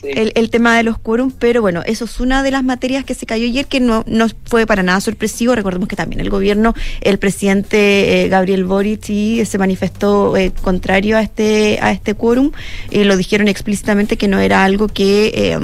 [0.01, 0.09] sí.
[0.15, 3.15] el, el tema de los quórums, pero bueno, eso es una de las materias que
[3.15, 5.55] se cayó ayer que no, no fue para nada sorpresivo.
[5.55, 11.17] Recordemos que también el gobierno, el presidente eh, Gabriel Boric y se manifestó eh, contrario
[11.17, 12.53] a este, a este quórum
[12.91, 15.59] y lo dijeron explícitamente que no era algo que, eh,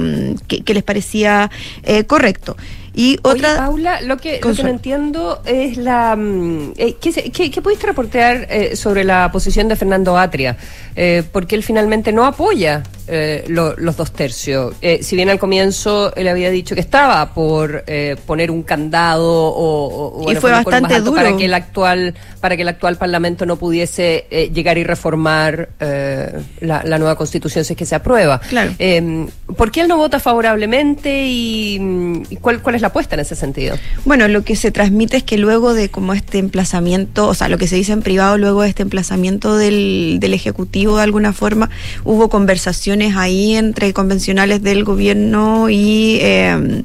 [0.47, 1.49] que, que les parecía
[1.83, 2.55] eh, correcto.
[2.93, 3.49] Y otra.
[3.51, 6.15] Oye, Paula, lo que, lo que no entiendo es la.
[6.15, 10.57] mm, eh, ¿qué, se- qué- qué pudiste reportear eh, sobre la posición de Fernando Atria?
[10.95, 14.75] Eh, porque él finalmente no apoya eh, lo- los dos tercios.
[14.81, 19.25] Eh, si bien al comienzo él había dicho que estaba por eh, poner un candado
[19.27, 21.15] o, o- Y fue bastante duro.
[21.15, 25.69] para que el actual para que el actual parlamento no pudiese eh, llegar y reformar
[25.79, 26.31] eh,
[26.61, 28.39] la, la nueva constitución si es que se aprueba.
[28.39, 28.71] Claro.
[28.79, 33.21] Eh, ¿Por qué él no vota favorablemente y, y cuál, cuál es la apuesta en
[33.21, 33.75] ese sentido?
[34.05, 37.57] Bueno, lo que se transmite es que luego de como este emplazamiento, o sea, lo
[37.57, 41.69] que se dice en privado, luego de este emplazamiento del, del Ejecutivo de alguna forma,
[42.03, 46.83] hubo conversaciones ahí entre convencionales del gobierno y, eh,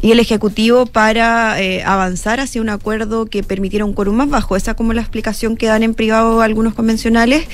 [0.00, 4.56] y el Ejecutivo para eh, avanzar hacia un acuerdo que permitiera un quórum más bajo.
[4.56, 7.46] Esa como la explicación que dan en privado algunos convencionales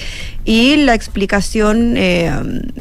[0.48, 2.32] y la explicación eh,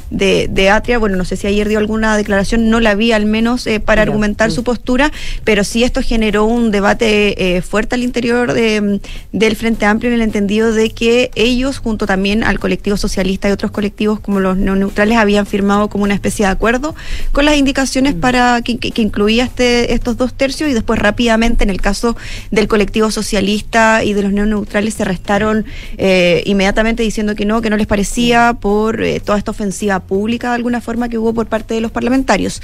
[0.09, 3.25] de, de Atria, bueno, no sé si ayer dio alguna declaración, no la vi al
[3.25, 5.11] menos eh, para argumentar su postura,
[5.43, 9.01] pero sí esto generó un debate eh, fuerte al interior de,
[9.33, 13.51] del Frente Amplio en el entendido de que ellos, junto también al colectivo socialista y
[13.51, 16.95] otros colectivos como los neoneutrales, habían firmado como una especie de acuerdo
[17.31, 21.63] con las indicaciones para que, que- que incluía este, estos dos tercios y después rápidamente
[21.63, 22.15] en el caso
[22.51, 25.65] del colectivo socialista y de los neoneutrales se restaron
[25.97, 30.49] eh, inmediatamente diciendo que no, que no les parecía por eh, toda esta ofensiva pública
[30.49, 32.61] de alguna forma que hubo por parte de los parlamentarios.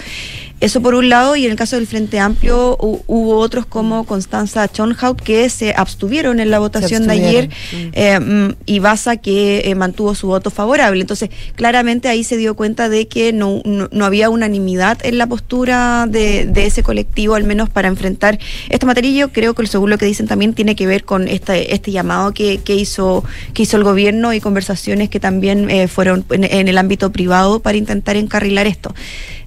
[0.64, 4.06] Eso por un lado, y en el caso del Frente Amplio hu- hubo otros como
[4.06, 7.50] Constanza Schonhaut que se abstuvieron en la votación de ayer
[7.92, 11.02] eh, mm, y Baza que eh, mantuvo su voto favorable.
[11.02, 15.28] Entonces, claramente ahí se dio cuenta de que no, no, no había unanimidad en la
[15.28, 18.40] postura de, de ese colectivo, al menos para enfrentar
[18.70, 19.12] esta materia.
[19.12, 21.92] Y Yo creo que según lo que dicen también tiene que ver con este, este
[21.92, 26.46] llamado que, que hizo, que hizo el gobierno y conversaciones que también eh, fueron en,
[26.46, 28.96] en el ámbito privado para intentar encarrilar esto.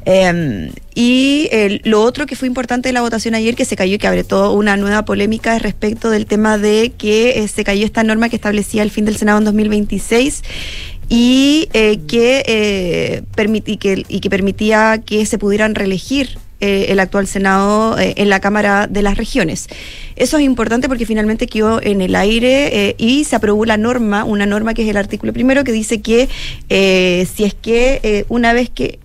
[0.07, 3.97] Eh, y eh, lo otro que fue importante de la votación ayer, que se cayó
[3.97, 7.65] y que abre toda una nueva polémica es respecto del tema de que eh, se
[7.65, 10.43] cayó esta norma que establecía el fin del Senado en 2026
[11.09, 17.01] y eh, que, eh, permití que, y que permitía que se pudieran reelegir eh, el
[17.01, 19.67] actual Senado eh, en la Cámara de las Regiones.
[20.17, 24.25] Eso es importante porque finalmente quedó en el aire eh, y se aprobó la norma,
[24.25, 26.31] una norma que es el artículo primero que dice que
[26.71, 28.99] eh, si es que eh, una vez que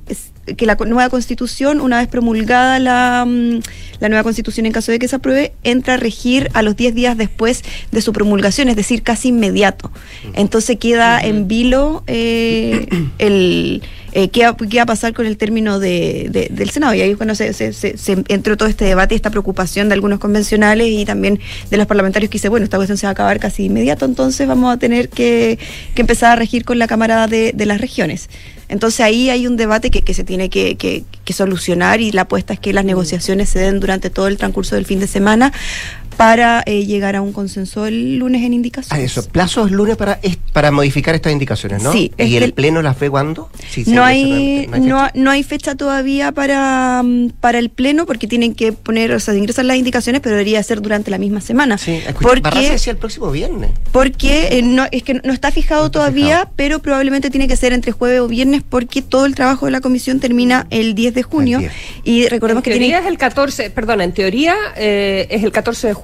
[0.55, 3.59] que la nueva constitución, una vez promulgada la, mm,
[3.99, 6.95] la nueva constitución en caso de que se apruebe, entra a regir a los 10
[6.95, 9.91] días después de su promulgación, es decir, casi inmediato.
[10.33, 12.87] Entonces queda en vilo eh,
[13.17, 13.81] el
[14.13, 16.93] eh, qué, va, qué va a pasar con el término de, de- del Senado.
[16.93, 19.89] Y ahí es cuando se, se- se- se entró todo este debate y esta preocupación
[19.89, 21.39] de algunos convencionales y también
[21.69, 24.47] de los parlamentarios que dice, bueno, esta cuestión se va a acabar casi inmediato, entonces
[24.47, 25.57] vamos a tener que,
[25.95, 28.29] que empezar a regir con la Cámara de, de las Regiones.
[28.69, 32.21] Entonces ahí hay un debate que, que se tiene que, que- que solucionar y la
[32.23, 35.51] apuesta es que las negociaciones se den durante todo el transcurso del fin de semana
[36.17, 39.11] para eh, llegar a un consenso el lunes en Ah, indicaciones.
[39.11, 39.27] eso.
[39.29, 41.91] Plazos lunes para, es- para modificar estas indicaciones, ¿no?
[41.91, 43.49] Sí, es ¿Y el el- Pleno las ve cuándo?
[43.69, 48.05] Sí, sí, no, hay, no hay no, hay fecha todavía para, mm, para el pleno
[48.05, 51.41] porque tienen que poner, o sea, ingresar las indicaciones, pero debería ser durante la misma
[51.41, 51.75] semana.
[51.75, 53.71] Escucha, porque decía el próximo viernes.
[53.91, 57.91] porque eh, no, es que no está fijado todavía, pero probablemente tiene que ser entre
[57.91, 61.57] jueves o viernes porque todo el trabajo de la comisión termina el 10 de junio.
[61.59, 61.73] El 10.
[62.03, 65.51] Y recordemos en que teoría tiene, es el 14, perdón, en teoría eh, es el
[65.51, 66.00] 14 de junio.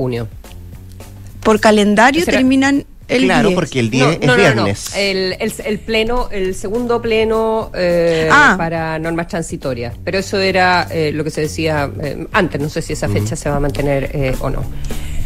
[1.43, 3.55] Por calendario Será- terminan el claro, 10.
[3.55, 4.91] porque el 10 No, es no, no, no, viernes.
[4.97, 8.55] El, el, el pleno, el segundo pleno eh, Ah.
[8.57, 9.95] para normas transitorias.
[10.03, 12.59] Pero eso era eh, lo que se decía eh, antes.
[12.59, 14.61] No sé si esa fecha se va a mantener eh, o no.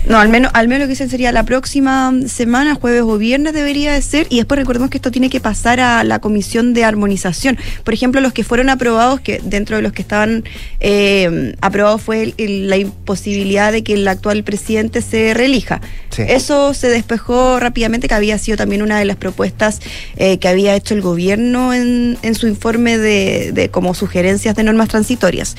[0.07, 3.53] No, al menos, al menos lo que dicen sería la próxima semana, jueves o viernes
[3.53, 6.83] debería de ser, y después recordemos que esto tiene que pasar a la comisión de
[6.83, 7.57] armonización.
[7.83, 10.43] Por ejemplo, los que fueron aprobados, que dentro de los que estaban
[10.79, 15.81] eh, aprobados fue el- el- la imposibilidad de que el actual presidente se reelija.
[16.09, 16.23] Sí.
[16.27, 19.81] Eso se despejó rápidamente, que había sido también una de las propuestas
[20.17, 24.63] eh, que había hecho el gobierno en, en su informe de, de como sugerencias de
[24.63, 25.55] normas transitorias.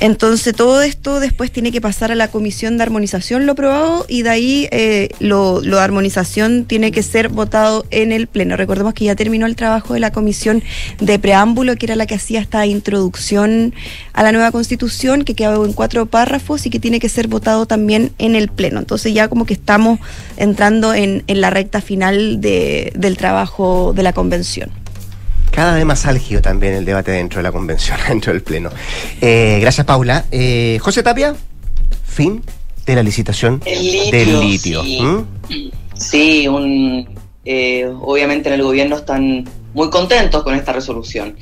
[0.00, 4.22] Entonces todo esto después tiene que pasar a la comisión de armonización, lo aprobado, y
[4.22, 8.56] de ahí eh, lo, lo de armonización tiene que ser votado en el Pleno.
[8.56, 10.62] Recordemos que ya terminó el trabajo de la comisión
[11.00, 13.74] de preámbulo, que era la que hacía esta introducción
[14.12, 17.66] a la nueva constitución, que quedó en cuatro párrafos y que tiene que ser votado
[17.66, 18.78] también en el Pleno.
[18.78, 19.98] Entonces ya como que estamos
[20.36, 24.70] entrando en, en la recta final de- del trabajo de la convención.
[25.50, 28.70] Cada vez más álgido también el debate dentro de la convención, dentro del Pleno.
[29.20, 30.24] Eh, gracias, Paula.
[30.30, 31.34] Eh, José Tapia,
[32.06, 32.42] fin
[32.86, 34.82] de la licitación litio, del litio.
[34.82, 35.00] sí.
[35.02, 35.70] ¿Mm?
[35.94, 37.08] Sí, un,
[37.44, 39.44] eh, obviamente en el gobierno están
[39.74, 41.36] muy contentos con esta resolución.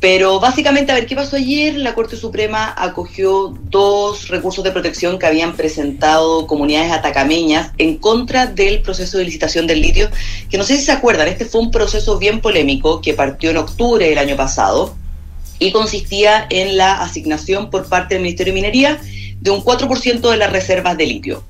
[0.00, 1.76] Pero básicamente, a ver, ¿qué pasó ayer?
[1.76, 8.46] La Corte Suprema acogió dos recursos de protección que habían presentado comunidades atacameñas en contra
[8.46, 10.08] del proceso de licitación del litio,
[10.48, 13.58] que no sé si se acuerdan, este fue un proceso bien polémico que partió en
[13.58, 14.96] octubre del año pasado
[15.58, 19.00] y consistía en la asignación por parte del Ministerio de Minería
[19.40, 21.44] de un 4% de las reservas de litio.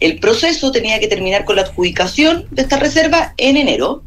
[0.00, 4.02] El proceso tenía que terminar con la adjudicación de esta reserva en enero.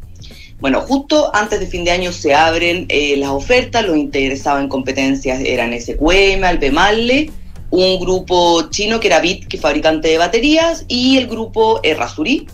[0.60, 4.68] Bueno, justo antes de fin de año se abren eh, las ofertas, los interesados en
[4.68, 7.30] competencias eran SQM, Albemarle,
[7.70, 12.46] un grupo chino que era BIT, que es fabricante de baterías, y el grupo Errázuri.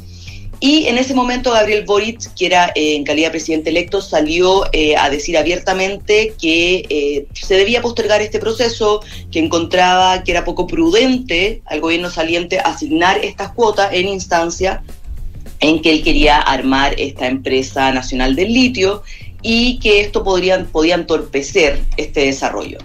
[0.59, 4.65] Y en ese momento Gabriel Boric, que era eh, en calidad de presidente electo, salió
[4.73, 10.45] eh, a decir abiertamente que eh, se debía postergar este proceso, que encontraba que era
[10.45, 14.83] poco prudente al gobierno saliente asignar estas cuotas en instancia
[15.61, 19.03] en que él quería armar esta empresa nacional del litio
[19.43, 22.79] y que esto podrían, podía entorpecer este desarrollo.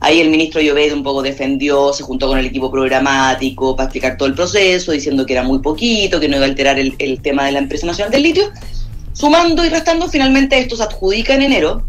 [0.00, 4.16] Ahí el ministro Llobet un poco defendió, se juntó con el equipo programático para explicar
[4.18, 7.46] todo el proceso, diciendo que era muy poquito, que no iba a alterar el, tema
[7.46, 8.50] de la empresa nacional del litio.
[9.14, 11.82] Sumando y restando, finalmente esto se adjudica en enero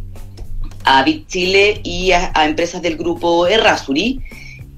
[0.85, 4.21] a Bit Chile y a, empresas del grupo Errázuri.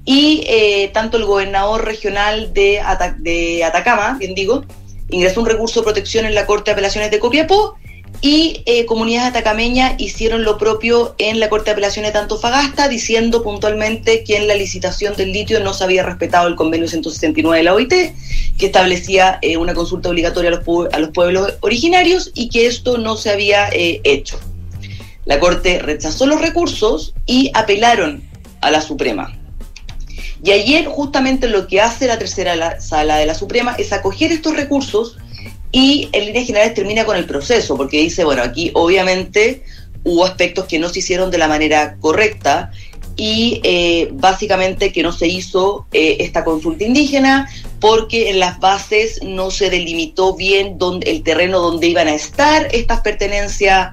[0.04, 2.80] Y eh, tanto el gobernador regional de,
[3.18, 4.64] de Atacama, bien digo,
[5.10, 7.76] ingresó un recurso de protección en la Corte de Apelaciones de Copiapó
[8.22, 13.42] y eh, comunidades atacameñas hicieron lo propio en la Corte de Apelaciones de Antofagasta, diciendo
[13.42, 17.64] puntualmente que en la licitación del litio no se había respetado el convenio 169 de
[17.64, 17.92] la OIT,
[18.58, 22.98] que establecía eh, una consulta obligatoria a los, a los pueblos originarios y que esto
[22.98, 24.38] no se había eh, hecho.
[25.24, 28.22] La Corte rechazó los recursos y apelaron
[28.60, 29.39] a la Suprema.
[30.42, 34.32] Y ayer justamente lo que hace la tercera la- sala de la Suprema es acoger
[34.32, 35.18] estos recursos
[35.72, 39.62] y en líneas generales termina con el proceso, porque dice, bueno, aquí obviamente
[40.02, 42.70] hubo aspectos que no se hicieron de la manera correcta
[43.16, 49.20] y eh, básicamente que no se hizo eh, esta consulta indígena porque en las bases
[49.22, 53.90] no se delimitó bien dónde, el terreno donde iban a estar estas pertenencias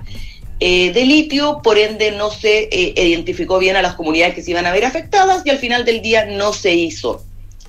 [0.60, 4.52] eh, de litio, por ende no se eh, identificó bien a las comunidades que se
[4.52, 7.24] iban a ver afectadas y al final del día no se hizo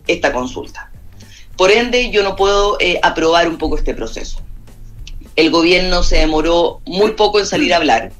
[0.07, 0.91] esta consulta.
[1.57, 4.41] Por ende yo no puedo eh, aprobar un poco este proceso.
[5.37, 8.11] El gobierno se demoró muy poco en salir a hablar.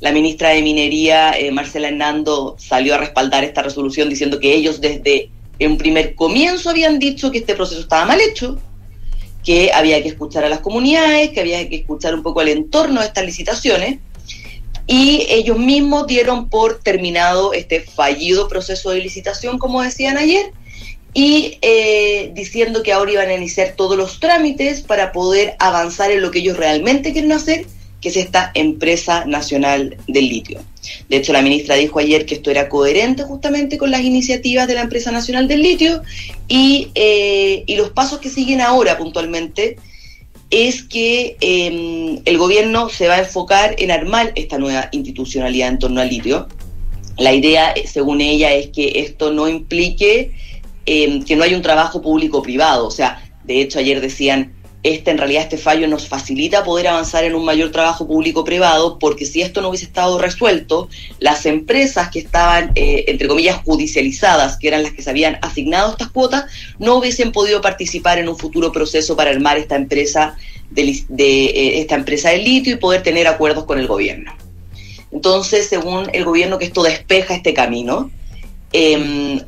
[0.00, 5.30] La ministra de Minería, Marcela Hernando, salió a respaldar esta resolución diciendo que ellos desde
[5.60, 8.58] un primer comienzo habían dicho que este proceso estaba mal hecho,
[9.44, 13.00] que había que escuchar a las comunidades, que había que escuchar un poco el entorno
[13.00, 13.98] de estas licitaciones,
[14.86, 20.52] y ellos mismos dieron por terminado este fallido proceso de licitación, como decían ayer,
[21.14, 26.20] y eh, diciendo que ahora iban a iniciar todos los trámites para poder avanzar en
[26.20, 27.66] lo que ellos realmente quieren hacer,
[28.00, 30.60] que es esta empresa nacional del litio.
[31.08, 34.74] De hecho, la ministra dijo ayer que esto era coherente justamente con las iniciativas de
[34.74, 36.02] la empresa nacional del litio
[36.48, 39.76] y, eh, y los pasos que siguen ahora puntualmente
[40.50, 45.78] es que eh, el gobierno se va a enfocar en armar esta nueva institucionalidad en
[45.78, 46.48] torno al litio.
[47.16, 50.32] La idea, eh, según ella, es que esto no implique
[50.86, 52.86] eh, que no hay un trabajo público-privado.
[52.86, 54.52] O sea, de hecho, ayer decían,
[54.82, 59.26] este en realidad este fallo nos facilita poder avanzar en un mayor trabajo público-privado, porque
[59.26, 64.68] si esto no hubiese estado resuelto, las empresas que estaban, eh, entre comillas, judicializadas, que
[64.68, 66.46] eran las que se habían asignado estas cuotas,
[66.78, 70.36] no hubiesen podido participar en un futuro proceso para armar esta empresa
[70.70, 74.32] de, eh, esta empresa litio y poder tener acuerdos con el gobierno.
[75.12, 78.10] Entonces, según el gobierno, que esto despeja este camino.
[78.72, 79.40] Em,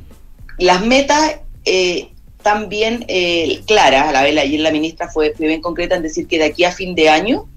[0.59, 2.12] las metas eh,
[2.43, 6.27] también eh, claras, a la vez ayer la ministra fue, fue bien concreta en decir
[6.27, 7.49] que de aquí a fin de año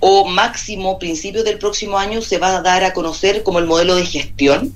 [0.00, 3.96] o máximo principios del próximo año se va a dar a conocer como el modelo
[3.96, 4.74] de gestión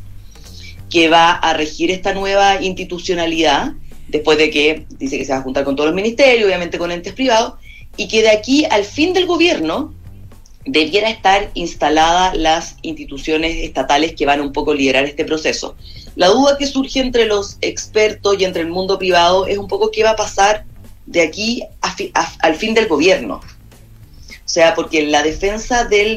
[0.91, 3.73] que va a regir esta nueva institucionalidad,
[4.09, 6.93] después de que dice que se va a juntar con todos los ministerios, obviamente con
[6.93, 7.55] entes privados,
[7.97, 9.93] y que de aquí al fin del gobierno
[10.67, 15.77] debiera estar instaladas las instituciones estatales que van un poco a liderar este proceso.
[16.17, 19.91] La duda que surge entre los expertos y entre el mundo privado es un poco
[19.91, 20.65] qué va a pasar
[21.07, 23.41] de aquí a fi- a- al fin del gobierno.
[24.47, 26.17] O sea, porque la defensa del,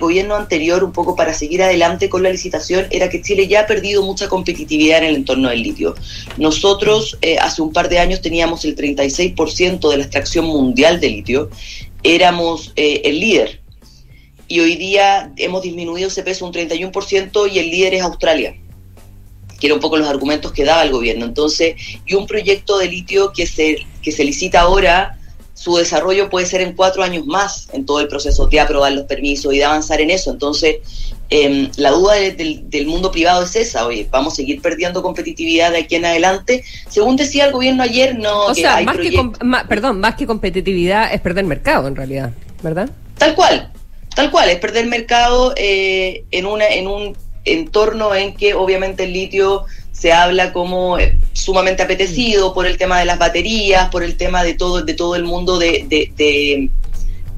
[0.00, 3.66] gobierno anterior, un poco para seguir adelante con la licitación, era que Chile ya ha
[3.66, 5.94] perdido mucha competitividad en el entorno del litio.
[6.38, 11.08] Nosotros eh, hace un par de años teníamos el 36% de la extracción mundial de
[11.10, 11.50] litio,
[12.02, 13.57] éramos eh, el líder.
[14.48, 18.54] Y hoy día hemos disminuido ese peso un 31% y el líder es Australia
[19.60, 21.24] que era un poco los argumentos que daba el gobierno.
[21.24, 21.74] Entonces,
[22.06, 25.18] y un proyecto de litio que se, que se licita ahora,
[25.54, 29.06] su desarrollo puede ser en cuatro años más en todo el proceso de aprobar los
[29.06, 30.30] permisos y de avanzar en eso.
[30.30, 30.76] Entonces,
[31.28, 35.02] em, la duda de- del, del mundo privado es esa, oye, vamos a seguir perdiendo
[35.02, 36.62] competitividad de aquí en adelante.
[36.88, 38.46] Según decía el gobierno ayer, no...
[38.46, 39.20] O que sea, hay más que,
[39.68, 42.30] perdón, más que competitividad es perder mercado en realidad,
[42.62, 42.88] ¿verdad?
[43.18, 43.72] Tal cual,
[44.18, 49.12] tal cual, es perder mercado eh, en, una, en un entorno en que obviamente el
[49.12, 54.16] litio se habla como eh, sumamente apetecido por el tema de las baterías, por el
[54.16, 56.68] tema de todo, de todo el mundo de, de, de-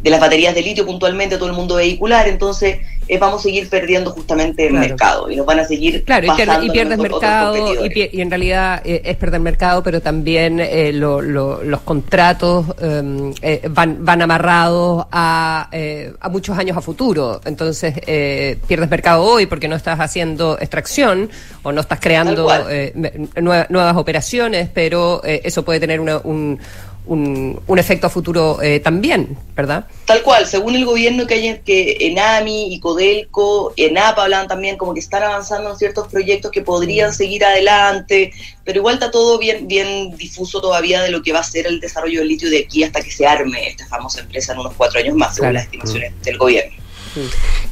[0.02, 2.78] de las baterías de litio puntualmente, todo el mundo vehicular, entonces
[3.12, 4.88] eh, vamos a seguir perdiendo justamente el Claro.
[4.88, 7.56] mercado y nos van a seguir Claro, y, pierde- pasando y pierdes mercado,
[7.86, 13.32] y, en realidad eh, es perder mercado, pero también eh, lo- lo- los contratos eh,
[13.42, 17.40] eh, van, van amarrados a, eh, a muchos años a futuro.
[17.44, 21.28] Entonces, eh, pierdes mercado hoy porque no estás haciendo extracción
[21.62, 22.64] o no estás creando cual.
[22.70, 26.58] eh, me- nue- nuevas operaciones, pero eso puede tener una- un,
[27.06, 29.86] un, un efecto a futuro eh, también, ¿verdad?
[30.04, 34.94] Tal cual, según el gobierno que hay que Enami y Codelco, ENAP hablan también como
[34.94, 38.32] que están avanzando en ciertos proyectos que podrían seguir adelante,
[38.64, 41.80] pero igual está todo bien, bien difuso todavía de lo que va a ser el
[41.80, 45.00] desarrollo del litio de aquí hasta que se arme esta famosa empresa en unos cuatro
[45.00, 45.54] años más, según Claro.
[45.54, 46.76] las estimaciones del gobierno.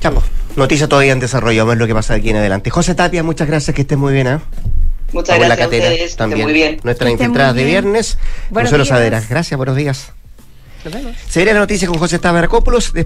[0.01, 0.23] Chamo,
[0.57, 2.71] noticia todavía en desarrollo, vamos a ver lo que pasa de aquí en adelante.
[2.71, 4.39] José Tapia, muchas gracias, que estés muy bien, ¿eh?
[5.13, 6.43] Muchas gracias a ustedes, también.
[6.43, 6.81] muy bien.
[6.85, 8.19] Infiltradas muy de viernes.
[8.51, 8.89] Buenos Consuelo días.
[8.89, 10.13] Saavedra, gracias, buenos días.
[10.85, 11.17] Nos vemos.
[11.29, 12.93] Se viene la noticia con José Tabaracopoulos.